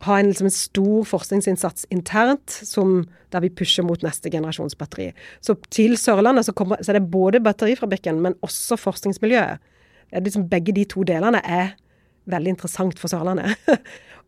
[0.06, 3.02] ha en, liksom en, stor forskningsinnsats internt som,
[3.34, 5.10] der vi pusher mot neste generasjons batteri.
[5.42, 9.64] Så til Sørlandet så, kommer, så er det både batterifabrikken, men også forskningsmiljøet.
[10.14, 11.74] Liksom begge de to delene er
[12.30, 13.58] veldig interessant for Sørlandet.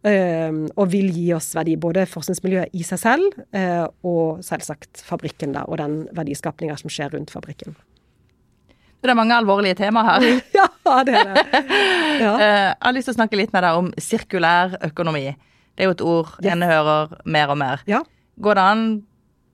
[0.04, 1.78] um, og vil gi oss verdi.
[1.80, 7.14] Både forskningsmiljøet i seg selv, uh, og selvsagt fabrikken da, og den verdiskapninga som skjer
[7.14, 7.78] rundt fabrikken.
[9.00, 10.42] Det er mange alvorlige temaer her.
[10.60, 10.68] ja,
[11.06, 11.46] det er det.
[12.20, 12.34] Ja.
[12.36, 15.30] Uh, jeg har lyst til å snakke litt med deg om sirkulær økonomi.
[15.80, 16.52] Det er jo et ord yes.
[16.52, 17.84] en hører mer og mer.
[17.88, 18.02] Ja.
[18.44, 18.82] Går det an,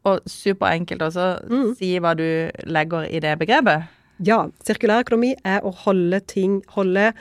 [0.10, 1.68] og superenkelt også, mm.
[1.78, 2.26] si hva du
[2.66, 3.86] legger i det begrepet?
[4.26, 4.40] Ja.
[4.66, 7.12] Sirkulær økonomi er å holde ting Holde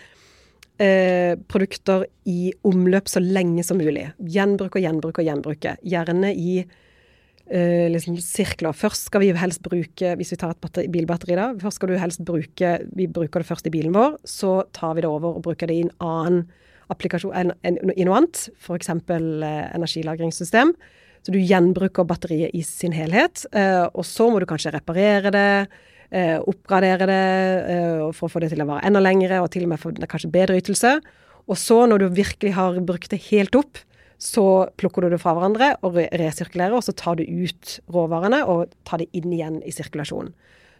[0.80, 4.06] eh, produkter i omløp så lenge som mulig.
[4.16, 5.76] Gjenbruk og gjenbruk og gjenbruke.
[5.84, 8.72] Gjerne i eh, liksom sirkler.
[8.72, 12.00] Først skal vi helst bruke, hvis vi tar et batteri, bilbatteri da, først skal du
[12.00, 15.44] helst bruke Vi bruker det først i bilen vår, så tar vi det over og
[15.44, 16.46] bruker det i en annen
[16.92, 18.90] applikasjon i noe annet, f.eks.
[18.90, 20.74] Eh, energilagringssystem.
[21.24, 23.46] Så du gjenbruker batteriet i sin helhet.
[23.56, 25.48] Eh, og så må du kanskje reparere det,
[26.10, 29.72] eh, oppgradere det for å få det til å vare enda lengre, og til og
[29.72, 30.98] med få kanskje bedre ytelse.
[31.48, 33.80] Og så, når du virkelig har brukt det helt opp,
[34.20, 38.72] så plukker du det fra hverandre og resirkulerer, og så tar du ut råvarene og
[38.88, 40.32] tar det inn igjen i sirkulasjonen.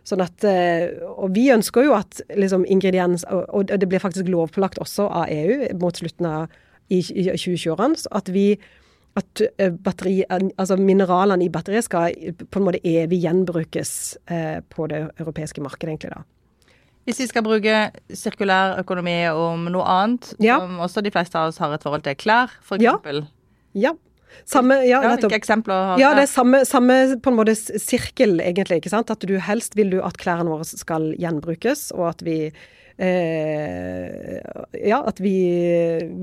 [0.04, 4.76] Sånn at, eh, og vi ønsker jo at liksom, ingrediens Og det blir faktisk lovpålagt
[4.82, 6.58] også av EU mot slutten av
[6.92, 8.04] i, i 2020-årene.
[8.12, 8.50] At vi
[9.14, 12.14] at eh, batteri, altså mineralene i batteriet skal
[12.50, 13.92] på en måte evig gjenbrukes
[14.26, 16.10] eh, på det europeiske markedet, egentlig.
[16.16, 16.24] da.
[17.04, 17.76] Hvis vi skal bruke
[18.16, 20.56] sirkulær økonomi om noe annet, ja.
[20.62, 22.82] som også de fleste av oss har et forhold til klær, f.eks.
[22.82, 22.96] Ja.
[23.76, 23.94] ja.
[24.48, 25.94] Samme, ja, ja, hvilke eksempler?
[26.00, 28.82] Ja, det er samme, samme, på en måte sirkel, egentlig.
[28.82, 29.12] ikke sant?
[29.12, 32.38] At du helst vil du at klærne våre skal gjenbrukes, og at vi
[32.98, 34.40] eh,
[34.84, 35.36] Ja, at vi,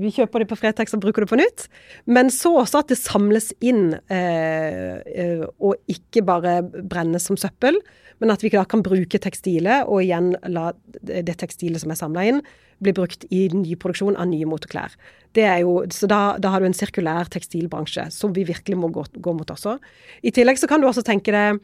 [0.02, 1.66] vi, kjøper det på Fretex og bruker det på nytt.
[2.06, 7.80] Men så også at det samles inn, eh, eh og ikke bare brennes som søppel.
[8.22, 10.70] Men at vi da kan bruke tekstilet, og igjen la
[11.02, 12.38] det tekstilet som er samla inn,
[12.82, 14.94] bli brukt i ny produksjon av nye moteklær.
[15.34, 18.90] Det er jo, så da, da, har du en sirkulær tekstilbransje som vi virkelig må
[18.94, 19.76] gå, gå, mot også.
[20.22, 21.62] I tillegg så kan du også tenke deg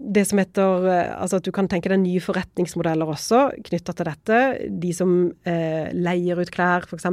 [0.00, 4.38] det som heter Altså at du kan tenke deg nye forretningsmodeller også knytta til dette.
[4.80, 5.10] De som
[5.44, 7.10] eh, leier ut klær, f.eks.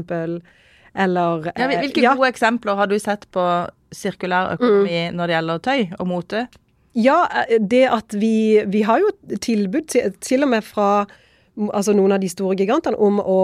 [0.95, 2.13] Eller eh, ja, Hvilke ja.
[2.15, 3.43] gode eksempler har du sett på
[3.91, 5.19] sirkulær økonomi mm.
[5.19, 6.45] når det gjelder tøy og mote?
[6.97, 11.05] Ja, eh, det at vi Vi har jo tilbud til, til og med fra
[11.57, 13.41] altså noen av de store gigantene om å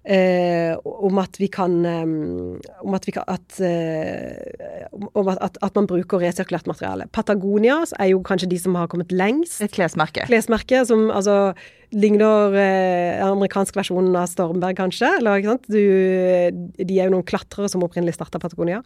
[0.00, 5.74] Eh, om at vi kan um, Om at, vi kan, at, eh, om at, at,
[5.76, 7.04] man bruker resirkulert materiale.
[7.12, 9.58] Patagonia er jo kanskje de som har kommet lengst.
[9.60, 10.24] Et klesmerke.
[10.24, 11.52] Klesmerke som altså
[11.92, 15.18] ligner eh, amerikansk versjon av Stormberg, kanskje.
[15.20, 15.68] Eller, ikke sant?
[15.68, 18.80] Du, de er jo noen klatrere som opprinnelig starta Patagonia.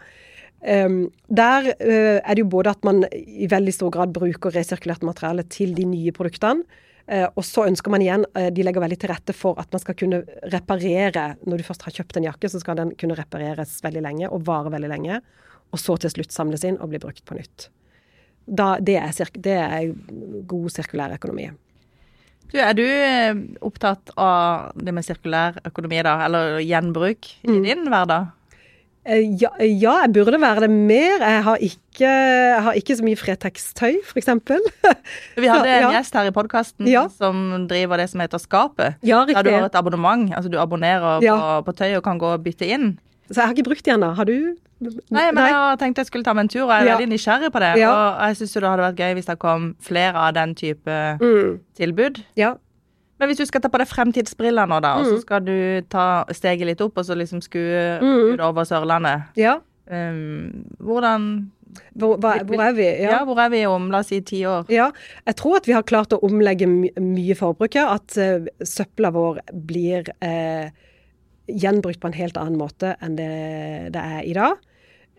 [0.64, 5.04] Um, der uh, er det jo både at man i veldig stor grad bruker resirkulert
[5.04, 6.64] materiale til de nye produktene.
[7.06, 9.80] Eh, og så ønsker man igjen eh, De legger veldig til rette for at man
[9.82, 13.74] skal kunne reparere Når du først har kjøpt en jakke, så skal den kunne repareres
[13.84, 15.18] veldig lenge og vare veldig lenge.
[15.74, 17.68] Og så til slutt samles inn og bli brukt på nytt.
[18.44, 19.92] Da, det, er, det er
[20.48, 21.50] god sirkulær økonomi.
[22.52, 27.88] Du, er du eh, opptatt av det med sirkulær økonomi, da, eller gjenbruk, i din
[27.90, 28.30] hverdag?
[29.06, 31.18] Eh, Ja, ja, jeg burde være det mer.
[31.20, 34.28] Jeg har ikke, jeg har ikke så mye Fretex-tøy, f.eks.
[35.42, 35.90] Vi hadde en Ja.
[35.98, 37.06] gjest her i podkasten Ja.
[37.08, 38.96] som driver det som heter Skapet.
[39.02, 40.32] Ja, Der du har et abonnement.
[40.34, 42.98] Altså du abonnerer på, på tøy og kan gå og bytte inn.
[43.30, 44.14] Så jeg har ikke brukt det ennå.
[44.14, 44.56] Har du?
[44.84, 47.08] Nei, men jeg har tenkt jeg skulle ta meg en tur, og jeg er veldig
[47.14, 47.70] nysgjerrig på det.
[47.88, 51.60] Og jeg syns det hadde vært gøy hvis det kom flere av den type Mm.
[51.78, 52.22] tilbud.
[52.36, 52.54] Ja.
[53.20, 55.20] Men hvis du skal ta på deg fremtidsbriller nå, da, og så Mm.
[55.22, 58.34] skal du ta steget litt opp og så liksom skue Mm.
[58.34, 59.60] ut over Sørlandet ja.
[59.90, 61.50] um, Hvordan
[61.98, 62.86] Hvor, hva, hvor er vi?
[63.02, 63.24] ja.
[63.24, 64.66] hvor er vi om, la oss si, ti år?
[64.70, 64.90] Ja,
[65.26, 67.82] jeg tror at vi har klart å omlegge my mye forbruket.
[67.82, 70.70] At uh, søpla vår blir uh,
[71.50, 74.54] gjenbrukt på en helt annen måte enn det det er i dag.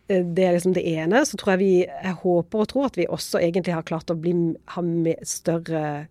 [0.10, 1.26] Uh, Det er liksom det ene.
[1.26, 4.16] Så tror jeg vi Jeg håper og tror at vi også egentlig har klart å
[4.20, 4.82] bli, ha
[5.24, 6.08] større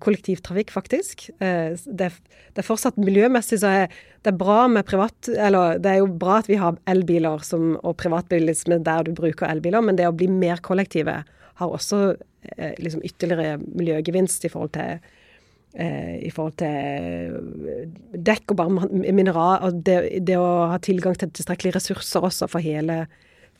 [0.00, 1.26] kollektivtrafikk, faktisk.
[1.40, 2.20] Eh, Det, er-
[2.54, 3.88] det er fortsatt miljømessig så er
[4.24, 7.74] det er bra med privat Eller det er jo bra at vi har elbiler som,
[7.84, 11.24] og privatbilisme der du bruker elbiler, men det å bli mer kollektive
[11.60, 12.16] har også
[12.58, 14.98] eh, liksom ytterligere miljøgevinst i forhold til
[15.78, 17.84] eh, i forhold til eh,
[18.16, 22.64] dekk og bare mineral og det, det å ha tilgang til tilstrekkelige ressurser også for
[22.64, 23.04] hele,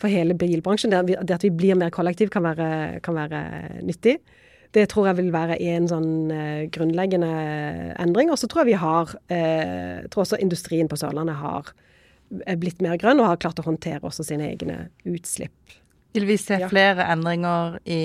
[0.01, 0.91] for hele bilbransjen.
[0.91, 3.45] Det at vi blir mer kollektiv kan være, kan være
[3.87, 4.19] nyttig.
[4.75, 7.31] Det tror jeg vil være en sånn eh, grunnleggende
[8.03, 8.33] endring.
[8.35, 11.71] Og så tror jeg vi har eh, Jeg tror også industrien på Sørlandet har
[12.49, 15.55] er blitt mer grønn og har klart å håndtere også sine egne utslipp.
[16.17, 16.69] Vil vi se Ja.
[16.71, 17.99] flere endringer i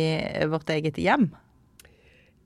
[0.51, 1.32] vårt eget hjem?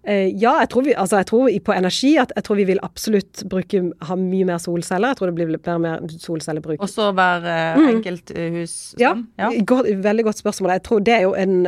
[0.04, 2.82] Eh, ja, jeg tror, vi, altså jeg tror på energi at jeg tror vi vil
[2.84, 5.14] absolutt bruke, ha mye mer solceller.
[5.14, 6.82] Jeg tror det blir mer, mer solcellebruk.
[6.84, 7.88] Også hver eh, Mm.
[7.96, 9.24] enkelthus Ja, sånn?
[9.40, 9.50] Ja.
[9.64, 10.74] God, veldig godt spørsmål.
[10.76, 11.68] Jeg tror det er jo en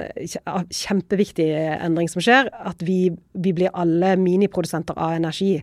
[0.71, 1.47] kjempeviktig
[1.79, 2.49] endring som skjer.
[2.65, 5.55] At vi, vi blir alle miniprodusenter av energi.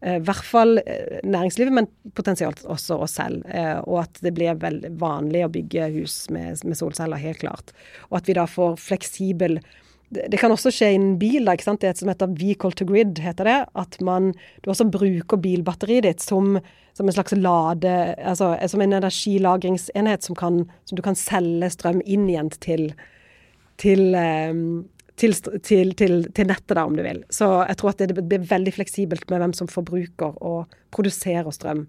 [0.00, 3.44] Eh, I hvert fall eh, næringslivet, men potensielt også oss selv.
[3.48, 7.72] Eh, og at det blir veldig vanlig å bygge hus med, med solceller, helt klart.
[8.10, 9.60] Og at vi da får fleksibel
[10.14, 11.44] det kan også skje innen bil.
[11.46, 11.56] da?
[11.56, 13.58] Det er et som heter vehicle to grid, heter det.
[13.74, 16.58] At man, du også bruker bilbatteriet ditt som,
[16.94, 22.02] som en slags lade altså Som en energilagringsenhet som, kan, som du kan selge strøm
[22.04, 22.92] inn igjen til
[23.80, 24.54] til, eh,
[25.16, 25.34] til,
[25.94, 27.24] til, nettet, da, om du vil.
[27.30, 31.86] Så jeg tror at det blir veldig fleksibelt med hvem som forbruker og produserer strøm.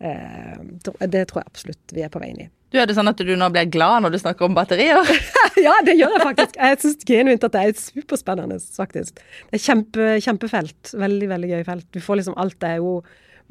[0.00, 2.50] Eh, Det tror jeg absolutt vi er på vei inn i.
[2.68, 5.00] Du, Er det sånn at du nå blir glad når du snakker om batterier?
[5.58, 6.58] Ja, det gjør jeg faktisk.
[6.60, 9.16] Jeg syns genuint at det er superspennende, faktisk.
[9.48, 10.92] Det er kjempe, kjempefelt.
[10.94, 11.86] Veldig, veldig gøy felt.
[11.96, 12.54] Du får liksom alt.
[12.62, 12.92] Det er jo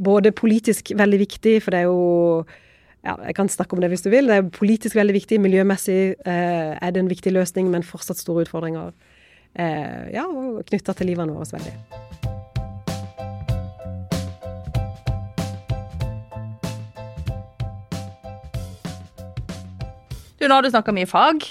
[0.08, 2.46] både politisk veldig viktig, for det er jo
[3.04, 4.32] ja, Jeg kan snakke om det hvis du vil.
[4.32, 5.42] Det er politisk veldig viktig.
[5.44, 8.96] Miljømessig eh, er det en viktig løsning, men fortsatt store utfordringer.
[9.58, 12.27] Eh, ja, og knytta til livene våre veldig.
[20.40, 21.46] Du, Nå har du snakka mye fag,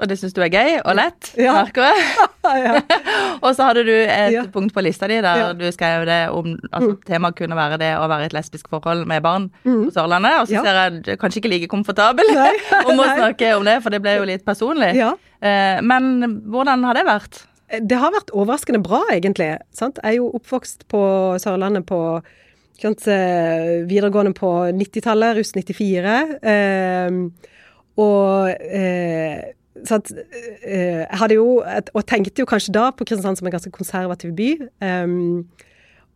[0.00, 1.52] og det syns du er gøy og lett, Ja.
[1.62, 2.02] merker jeg.
[3.44, 4.42] Og så hadde du et Ja.
[4.52, 5.52] punkt på lista di der Ja.
[5.52, 9.06] du skrev det om altså, Temaet kunne være det å være i et lesbisk forhold
[9.06, 9.86] med barn Mm.
[9.86, 10.40] på Sørlandet.
[10.40, 10.62] Og så Ja.
[10.62, 12.24] ser jeg du kanskje ikke like komfortabel
[12.88, 14.96] om å snakke om det, for det ble jo litt personlig.
[15.42, 17.44] Eh, Men hvordan har det vært?
[17.86, 19.58] Det har vært overraskende bra, egentlig.
[19.72, 19.98] Sant?
[20.02, 22.22] Jeg er jo oppvokst på Sørlandet på
[22.80, 26.38] sant, eh, videregående på 90-tallet, russ 94.
[26.42, 27.10] Eh,
[27.98, 29.50] og eh,
[29.90, 30.12] at,
[30.66, 34.52] eh, hadde jo, og tenkte jo kanskje da på Kristiansand som en ganske konservativ by.
[34.84, 35.48] Um,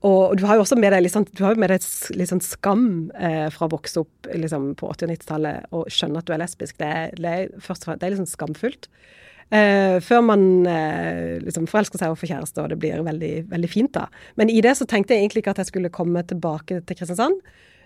[0.04, 1.84] og du har jo også med deg jo med deg
[2.18, 6.20] litt sånn skam eh, fra å vokse opp liksom, på 80- og 90-tallet og skjønne
[6.20, 6.76] at du er lesbisk.
[6.80, 8.90] Det er, det er, først det er sånn skamfullt.
[9.48, 13.70] Eh, før man eh, liksom forelsker seg og får kjæreste, og det blir veldig, veldig
[13.72, 14.10] fint da.
[14.40, 17.40] Men i det så tenkte jeg egentlig ikke at jeg skulle komme tilbake til Kristiansand.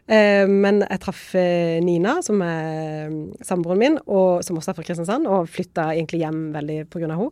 [0.08, 4.78] Eh, men jeg traff eh, Nina, som er mm, samboeren min, og som også er
[4.78, 7.04] fra Kristiansand, og flytta egentlig hjem veldig pga.
[7.10, 7.30] henne.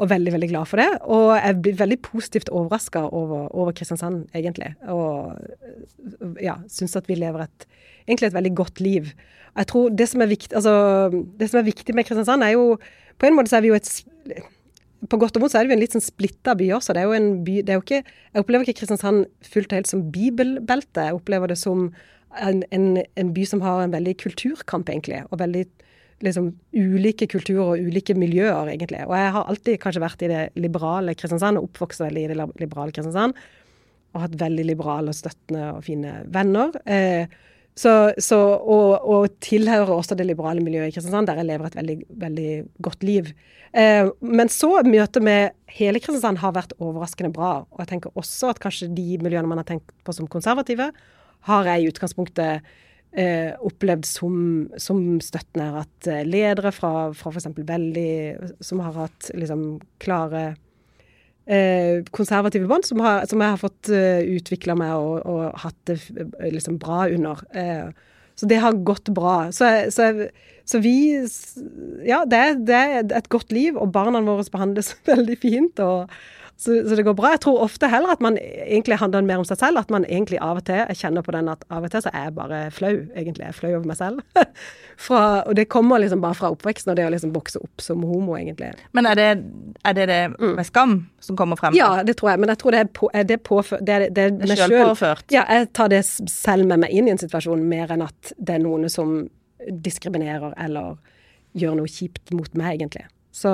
[0.00, 0.88] Og veldig, veldig glad for det.
[1.12, 4.72] Og jeg blir veldig positivt overraska over, over Kristiansand, egentlig.
[4.88, 7.68] Og øh, ja, syns at vi lever et
[8.06, 9.12] egentlig et veldig godt liv.
[9.52, 12.78] Jeg tror det som viktig, altså, det som er viktig med Kristiansand, er jo
[13.20, 13.86] På en måte så er vi jo et
[15.10, 16.94] på godt og vondt så er det jo en litt sånn splitta by også.
[16.94, 19.78] Det er jo en by det er jo ikke, Jeg opplever ikke Kristiansand fullt og
[19.80, 21.08] helt som bibelbelte.
[21.08, 21.88] Jeg opplever det som
[22.40, 22.86] en, en,
[23.18, 25.22] en by som har en veldig kulturkamp, egentlig.
[25.30, 25.66] Og veldig
[26.22, 29.02] liksom ulike kulturer og ulike miljøer, egentlig.
[29.08, 32.38] Og jeg har alltid kanskje vært i det liberale Kristiansand, og oppvokst veldig i det
[32.62, 33.38] liberale Kristiansand.
[34.12, 36.76] Og hatt veldig liberale, og støttende og fine venner.
[36.84, 37.40] Eh,
[37.78, 41.78] så, så, og, og, tilhører også det liberale miljøet i Kristiansand, der jeg lever et
[41.78, 42.52] veldig, veldig
[42.84, 43.32] godt liv.
[43.72, 47.62] Eh, men så møtet med hele Kristiansand har vært overraskende bra.
[47.72, 50.92] Og jeg tenker også at kanskje de miljøene man har tenkt på som konservative,
[51.48, 52.72] har jeg i utgangspunktet
[53.18, 54.36] eh, opplevd som,
[54.80, 55.84] som støttende.
[55.84, 57.50] At eh, ledere fra, fra f.eks.
[57.56, 58.12] veldig
[58.64, 60.54] Som har hatt liksom klare
[61.46, 65.98] eh, konservative bånd som, som, jeg har fått eh, utvikla meg og, og, hatt det
[66.54, 67.42] liksom bra under.
[67.50, 67.90] Eh,
[68.38, 69.50] så det har gått bra.
[69.52, 70.28] Så, så,
[70.64, 70.96] så vi
[72.06, 75.82] Ja, det, det, er et godt liv, og barna våre behandles veldig fint.
[75.82, 76.08] og
[76.56, 77.32] så, så, det går bra.
[77.34, 79.80] Jeg tror ofte heller at man egentlig handler mer om seg selv.
[79.80, 82.12] At man egentlig av og til Jeg kjenner på den at av og til så
[82.12, 82.92] er jeg bare flau.
[83.18, 84.22] Egentlig jeg er flau over meg selv.
[85.06, 88.04] fra, og det kommer liksom bare fra oppveksten og det å liksom vokse opp som
[88.06, 88.70] homo, egentlig.
[88.94, 90.54] Men er det er det, det mm.
[90.60, 91.74] med skam som kommer frem?
[91.78, 92.44] Ja, det tror jeg.
[92.44, 94.94] Men jeg tror det er, på, er det påført Det er, det er meg sjøl.
[95.34, 98.58] Ja, jeg tar det selv med meg inn i en situasjon mer enn at det
[98.58, 99.24] er noen som
[99.62, 100.94] diskriminerer eller
[101.58, 103.08] gjør noe kjipt mot meg, egentlig.
[103.34, 103.50] Så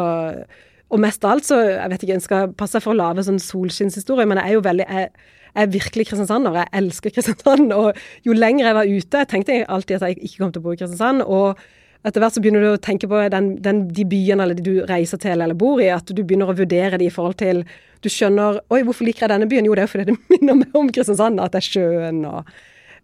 [0.89, 3.41] og mest av alt så Jeg vet ikke, en skal passe for å lage sånn
[3.43, 5.11] solskinnshistorie, men jeg er jo veldig jeg,
[5.49, 6.61] jeg er virkelig kristiansander.
[6.61, 7.73] Jeg elsker Kristiansand.
[7.75, 10.67] Og jo lenger jeg var ute Jeg tenkte alltid at jeg ikke kom til å
[10.69, 11.25] bo i Kristiansand.
[11.27, 11.61] og
[12.07, 14.85] etter hvert så begynner du å tenke på den, den, de byene eller de du
[14.87, 17.65] reiser til eller bor i, at du begynner å vurdere de i forhold til
[18.05, 19.67] Du skjønner Oi, hvorfor liker jeg denne byen?
[19.67, 22.53] Jo, det er jo fordi det minner meg om Kristiansand, at det er sjøen og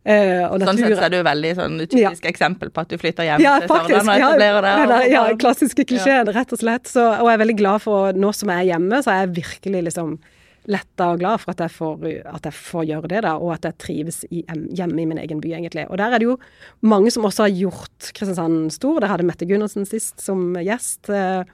[0.04, 2.28] Uh, sånn sett så er du veldig sånn typisk ja.
[2.28, 4.82] eksempel på at du flytter hjem ja, til Sørlandet og etablerer deg.
[4.84, 6.90] Ja, ja, klassiske klisjeen, rett og slett.
[6.92, 9.36] Så, og jeg er veldig glad for, nå som jeg er hjemme, så er jeg
[9.40, 10.18] virkelig liksom
[10.68, 13.68] letta og glad for at jeg, får, at jeg får gjøre det, da, og at
[13.68, 14.42] jeg trives i,
[14.76, 15.86] hjemme i min egen by, egentlig.
[15.88, 16.38] Og der er det jo
[16.84, 19.00] mange som også har gjort Kristiansand stor.
[19.00, 21.08] Der hadde Mette Gundersen sist som gjest.
[21.08, 21.44] Uh,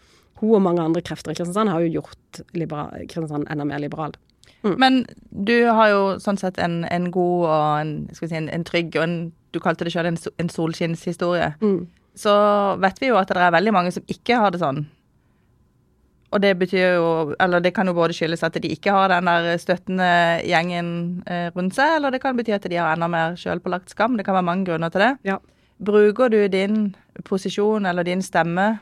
[0.40, 4.14] hun og mange andre krefter i Kristiansand har jo gjort liberal, Kristiansand enda mer liberal.
[4.62, 4.74] Mm.
[4.76, 4.98] Men
[5.30, 9.06] du har jo sånn sett en, en god og en, si, en, en, trygg og
[9.06, 9.18] en,
[9.50, 11.54] Du kalte det sjøl en, en solskinnshistorie.
[11.58, 11.88] Mm.
[12.14, 12.32] Så
[12.82, 14.84] vet vi jo at det er veldig mange som ikke har det sånn.
[16.30, 19.26] Og det betyr jo Eller det kan jo både skyldes at de ikke har den
[19.26, 20.10] der støttende
[20.46, 24.16] gjengen eh, rundt seg, eller det kan bety at de har enda mer sjølpålagt skam.
[24.16, 25.12] Det kan være mange grunner til det.
[25.26, 25.40] Ja.
[25.82, 26.94] Bruker du din
[27.24, 28.78] posisjon eller din stemme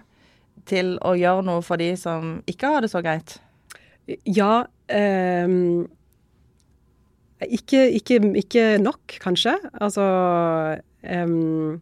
[0.68, 3.38] til å gjøre noe for de som ikke har det så greit?
[4.24, 4.66] Ja.
[4.88, 5.88] Um,
[7.44, 9.54] ikke, ikke, ikke, nok, kanskje.
[9.78, 10.04] Altså
[11.04, 11.76] um,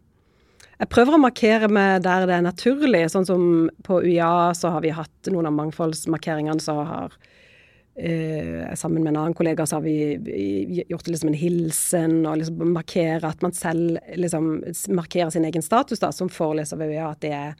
[0.76, 3.06] Jeg prøver å markere meg der det er naturlig.
[3.12, 3.46] Sånn som
[3.86, 9.20] på UiA så har vi hatt noen av mangfoldsmarkeringene så har uh, Sammen med en
[9.22, 13.56] annen kollega så har vi gjort det liksom en hilsen og liksom markere at man
[13.56, 14.58] selv liksom
[14.92, 17.56] markerer sin egen status da, som foreleser ved UiA, at det er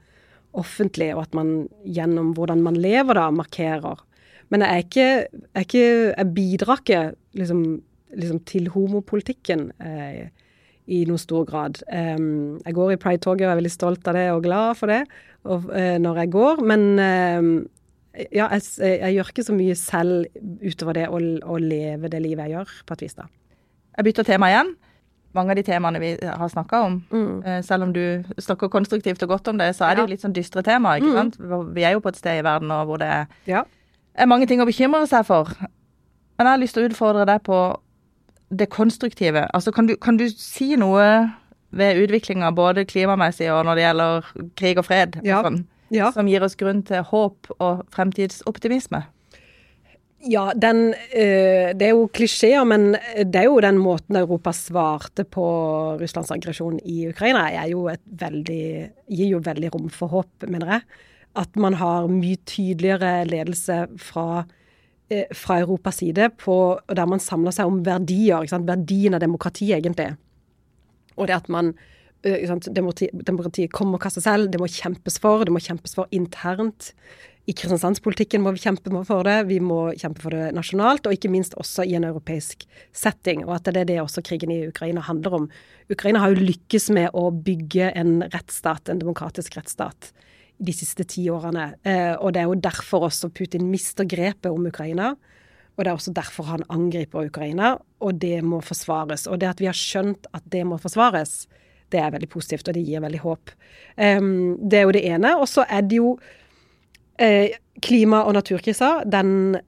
[0.57, 4.05] offentlig, og at man gjennom hvordan man lever da, markerer
[4.53, 7.03] men jeg, er ikke, jeg, ikke, jeg bidrar ikke
[7.39, 7.63] liksom,
[8.15, 10.29] liksom til homopolitikken eh,
[10.87, 11.81] i noen stor grad.
[11.91, 15.03] Um, jeg går i Pride-toget og er veldig stolt av det og glad for det
[15.43, 16.63] og, uh, når jeg går.
[16.63, 17.49] Men uh,
[18.31, 22.47] ja, jeg, jeg, gjør ikke så mye selv utover det å, å, leve det livet
[22.47, 23.17] jeg gjør, på et vis.
[23.19, 23.27] da.
[23.99, 24.77] Jeg bytter tema igjen.
[25.37, 27.61] Mange av de temaene vi har snakka om, mm.
[27.67, 30.33] selv om du snakker konstruktivt og godt om det, så er det jo litt sånn
[30.33, 31.03] dystre temaer.
[31.03, 31.19] ikke mm.
[31.19, 31.75] sant?
[31.77, 33.11] Vi er jo på et sted i verden nå hvor det
[33.45, 33.67] ja
[34.17, 35.53] er mange ting å bekymre seg for.
[36.37, 37.61] Men jeg har lyst til å utfordre deg på
[38.57, 39.47] det konstruktive.
[39.57, 41.07] Altså, kan du, kan du si noe
[41.77, 45.41] ved utviklinga både klimamessig og når det gjelder krig og fred, ja.
[45.41, 45.59] og sånn,
[45.95, 46.12] ja.
[46.14, 49.03] som gir oss grunn til håp og fremtidsoptimisme?
[50.27, 55.27] Ja, den, øh, det er jo klisjeer, men det er jo den måten Europa svarte
[55.29, 55.45] på
[56.01, 58.64] Russlands aggresjon i Ukraina, er jo et veldig,
[59.12, 60.87] gir jo veldig rom for håp, mener jeg
[61.37, 64.45] at man har mye tydeligere ledelse fra,
[65.11, 68.47] eh, fra Europas side, på, der man samler seg om verdier.
[68.66, 70.16] Verdien av demokrati, egentlig.
[71.16, 71.74] Og det at man
[72.24, 75.45] eh, demokrati, Demokratiet kommer av seg selv, det må kjempes for.
[75.45, 76.93] Det må kjempes for internt.
[77.47, 79.47] I Kristiansandspolitikken må vi kjempe for det.
[79.47, 83.45] Vi må kjempe for det nasjonalt, og ikke minst også i en europeisk setting.
[83.47, 85.51] Og at det er det også krigen i Ukraina handler om.
[85.89, 90.11] Ukraina har jo lykkes med å bygge en rettsstat, en demokratisk rettsstat
[90.59, 91.73] de siste ti årene.
[91.85, 95.15] Eh, og det er jo derfor også Putin mister grepet om Ukraina.
[95.77, 99.27] Og det er også derfor han angriper Ukraina, og det må forsvares.
[99.29, 101.45] Og det at vi har skjønt at det må forsvares,
[101.93, 103.53] det er veldig positivt, og det gir veldig håp.
[104.01, 105.37] Um, det er jo det ene.
[105.37, 106.17] Og så er det jo
[107.21, 107.53] eh,
[107.85, 109.05] klima- og naturkrisa.
[109.05, 109.61] Den,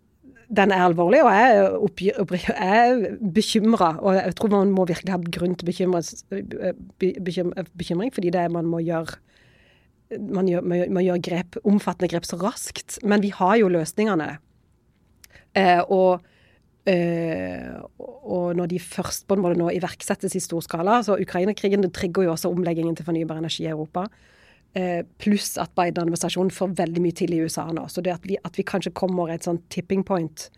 [0.49, 3.99] den, er alvorlig, og jeg er, er bekymra.
[4.01, 6.05] Og jeg tror man må virkelig ha grunn til bekymring,
[7.79, 9.21] bekymring fordi det man må gjøre
[10.17, 12.99] man gjør, man gjør grep, omfattende grep så raskt.
[13.05, 14.31] Men vi har jo løsningene.
[15.59, 16.25] Eh, og,
[16.89, 21.87] eh, og når de først på en måte nå iverksettes i stor skala så Ukraina-krigen
[21.95, 24.07] trigger jo også omleggingen til fornybar energi i Europa.
[24.77, 27.89] Eh, pluss at Biden-administrasjonen får veldig mye til i USA nå.
[27.89, 30.49] Så det at vi, at vi kanskje kommer et sånn tipping point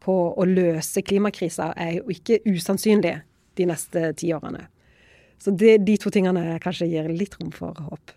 [0.00, 3.18] på å løse klimakrisa, er jo ikke usannsynlig
[3.58, 4.64] de neste ti årene.
[5.40, 8.14] Så det, de to tingene kanskje gir litt rom for håp.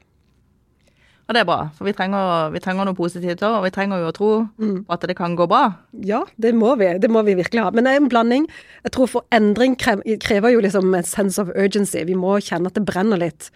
[1.24, 4.01] Og det er bra, for vi trenger, vi trenger noe positivt òg, og vi trenger
[4.01, 4.80] jo å tro mm.
[4.91, 5.61] at det kan gå bra.
[6.03, 6.89] Ja, det må vi.
[6.99, 7.71] Det må vi virkelig ha.
[7.71, 8.47] Men det er en blanding.
[8.84, 12.03] Jeg tror for endring krever jo liksom en sense of urgency.
[12.09, 13.53] Vi må kjenne at det brenner litt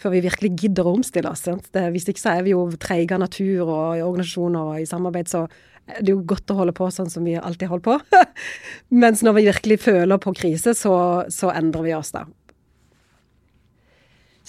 [0.00, 1.44] før vi virkelig gidder å omstille oss.
[1.44, 4.88] Det, hvis ikke så er vi jo treige av natur og i organisasjoner og i
[4.88, 5.44] samarbeid, så
[5.90, 8.22] er det jo godt å holde på sånn som vi alltid holder på.
[9.02, 10.94] Mens når vi virkelig føler på krise, så,
[11.28, 12.24] så endrer vi oss da.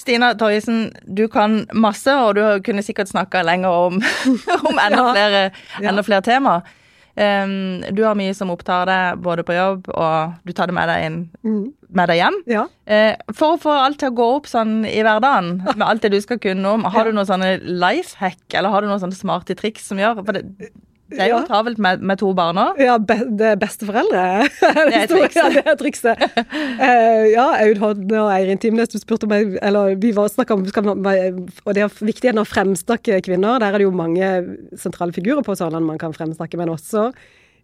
[0.02, 4.00] Stina Torjesen, du kan masse, og du kunne sikkert snakka lenger om,
[4.70, 5.42] om enda, flere,
[5.82, 6.78] enda flere temaer.
[7.12, 10.88] Um, du har mye som opptar deg både på jobb, og du tar det med
[10.88, 11.66] deg, inn, mm.
[12.00, 12.38] med deg hjem.
[12.50, 12.64] Ja.
[12.88, 16.14] Uh, for å få alt til å gå opp sånn i hverdagen, med alt det
[16.16, 19.20] du skal kunne om, har du noen sånne life hack, eller har du noen sånne
[19.20, 20.72] smarte triks som gjør For det,
[21.12, 21.46] det er jo ja.
[21.50, 22.80] travelt med, med, to barn òg.
[22.82, 24.24] Ja, be, det er besteforeldre.
[24.92, 25.38] Det er trikset.
[25.42, 26.24] Ja, det er trikset.
[26.24, 30.66] uh, ja, Aud Hodne og Eirin Timnes, du spurte om Eller vi var snakka om
[30.70, 33.60] skal, Og det er viktigheten av å fremsnakke kvinner.
[33.62, 34.32] Der er det jo mange
[34.80, 37.10] sentrale figurer på Sørlandet man kan fremsnakke, men også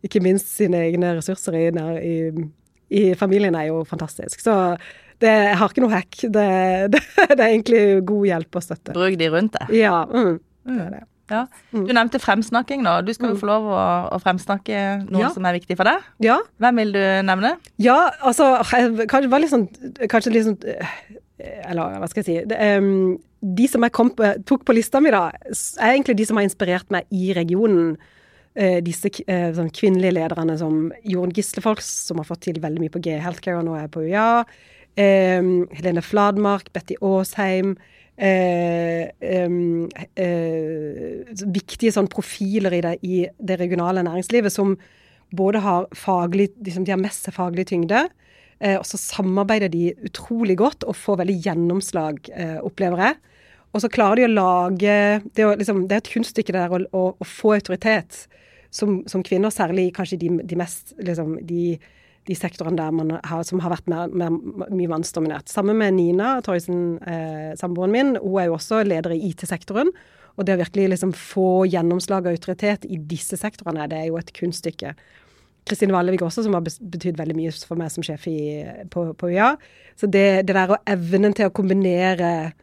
[0.05, 1.67] ikke minst sine egne ressurser i,
[2.05, 2.15] i,
[2.93, 4.43] i familien er jo fantastisk.
[4.43, 4.55] Så
[5.21, 6.17] det, jeg har ikke noe hack.
[6.21, 6.47] Det,
[6.93, 8.97] det, det, er egentlig god hjelp og støtte.
[8.97, 9.77] Bruk de rundt deg.
[9.79, 10.01] Ja.
[10.05, 10.39] Mm,
[10.69, 11.05] det er det.
[11.31, 11.43] Ja.
[11.75, 11.85] Mm.
[11.87, 12.93] Du nevnte fremsnakking nå.
[13.05, 13.41] Du skal jo mm.
[13.41, 13.83] få lov å,
[14.15, 15.31] å fremsnakke noe ja.
[15.35, 16.05] som er viktig for deg.
[16.23, 16.37] Ja.
[16.63, 17.55] Hvem vil du nevne?
[17.83, 19.67] Ja, altså Kanskje var litt sånn
[20.09, 20.59] Kanskje litt sånn
[21.37, 24.13] Eller hva skal jeg si det, um, De som jeg kom,
[24.47, 27.97] tok på lista mi, da, er egentlig de som har inspirert meg i regionen.
[28.57, 32.93] Uh, disse uh, sånn kvinnelige lederne som Jorunn Gislefolks, som har fått til veldig mye
[32.93, 34.31] på G Healthcare og nå er på UiA.
[34.97, 37.75] Um, Helene Fladmark, Betty Aasheim
[38.17, 39.57] eh, eh,
[41.53, 44.75] viktige sånn profiler i det, i det, regionale næringslivet som
[45.37, 48.07] både har faglig, liksom, de har mest faglig tyngde,
[48.59, 53.19] eh, og så samarbeider de utrolig godt og får veldig gjennomslag, eh, opplever jeg.
[53.75, 54.93] Og så klarer de å lage
[55.35, 58.23] Det, er, liksom, det er et kunststykke der å, å, å få autoritet
[58.71, 61.77] som, som, kvinner, særlig kanskje de, de mest liksom, de
[62.27, 64.33] de sektorene der man har, som har vært mer, mer,
[64.67, 65.49] mye mannsdominert.
[65.51, 68.15] Sammen med Nina Torjussen, eh, samboeren min.
[68.19, 69.93] Hun er jo også leder i IT-sektoren.
[70.37, 74.19] Og det å virkelig liksom få gjennomslag og autoritet i disse sektorene, det er jo
[74.19, 74.93] et kunststykke.
[75.67, 78.39] Kristine Vallevik også, som har betydd veldig mye for meg som sjef i,
[78.93, 79.55] på, på UiA.
[79.99, 82.53] Så det, det der og evnen til å kombinere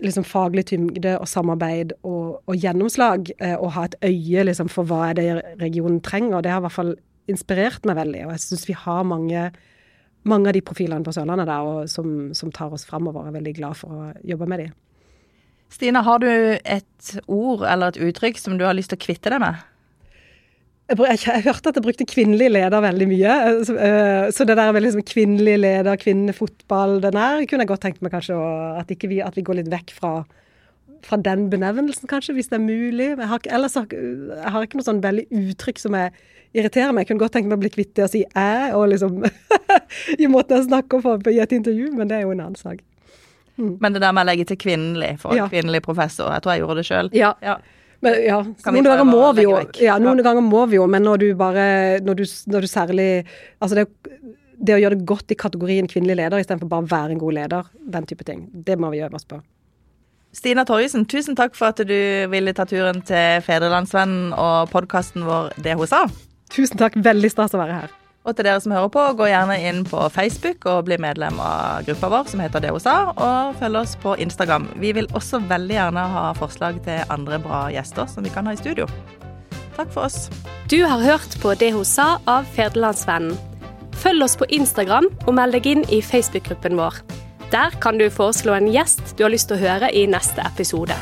[0.00, 4.88] liksom faglig tyngde og samarbeid og, og gjennomslag, eh, og ha et øye liksom, for
[4.88, 5.26] hva er det
[5.60, 6.94] regionen trenger, det har i hvert fall
[7.30, 8.26] inspirert meg veldig.
[8.26, 9.48] Og jeg syns vi har mange,
[10.28, 13.26] mange, av de profilene på Sørlandet der som, som, tar oss framover.
[13.26, 14.70] Jeg er veldig glad for å jobbe med de.
[15.72, 19.32] Stine, har du et ord eller et uttrykk som du har lyst til å kvitte
[19.32, 19.62] deg med?
[20.90, 23.36] Jeg, jeg, jeg, hørte at jeg brukte kvinnelig leder veldig mye.
[23.64, 27.84] Så, øh, så det der med liksom kvinnelig leder, kvinnefotball, den her kunne jeg godt
[27.86, 28.36] tenkt meg kanskje
[28.82, 30.12] at, vi, at vi går litt vekk fra,
[31.06, 33.08] fra den benevnelsen, kanskje, hvis det er mulig.
[33.14, 36.12] Jeg har, ellers har jeg har ikke noe sånn veldig uttrykk som er
[36.56, 37.04] irriterer meg.
[37.04, 39.20] Jeg kunne godt tenke meg å bli kvitt det å si 'æ' og liksom
[40.22, 42.82] i måten jeg snakker på i et intervju, men det er jo en annen sak.
[43.56, 43.76] Mm.
[43.80, 45.46] Men det der med å legge til kvinnelig for ja.
[45.48, 47.10] kvinnelig professor, jeg tror jeg gjorde det sjøl.
[47.16, 47.34] Ja.
[47.44, 47.58] ja.
[48.02, 50.26] Men, ja, noen ganger må vi jo, ja, noen ja.
[50.26, 51.66] ganger må vi jo, men når du bare
[52.02, 53.04] Når du, når du særlig
[53.62, 53.84] Altså det,
[54.58, 57.36] det, å gjøre det godt i kategorien kvinnelig leder istedenfor bare å være en god
[57.38, 59.38] leder, den type ting, det må vi øve oss på.
[60.34, 61.94] Stina Torjussen, tusen takk for at du
[62.32, 66.06] ville ta turen til Fedrelandsvennen og podkasten vår Det hun sa.
[66.52, 66.96] Tusen takk.
[67.00, 67.98] Veldig stas å være her.
[68.22, 71.82] Og til dere som hører på, gå gjerne inn på Facebook og bli medlem av
[71.88, 74.68] gruppa vår som heter DOSA, og følg oss på Instagram.
[74.78, 78.54] Vi vil også veldig gjerne ha forslag til andre bra gjester som vi kan ha
[78.54, 78.86] i studio.
[79.74, 80.28] Takk for oss.
[80.70, 83.34] Du har hørt på Det hun sa av Ferdelandsvennen.
[84.02, 87.02] Følg oss på Instagram og meld deg inn i Facebook-gruppen vår.
[87.52, 90.94] Der kan du foreslå en gjest du har lyst til å høre i neste episode.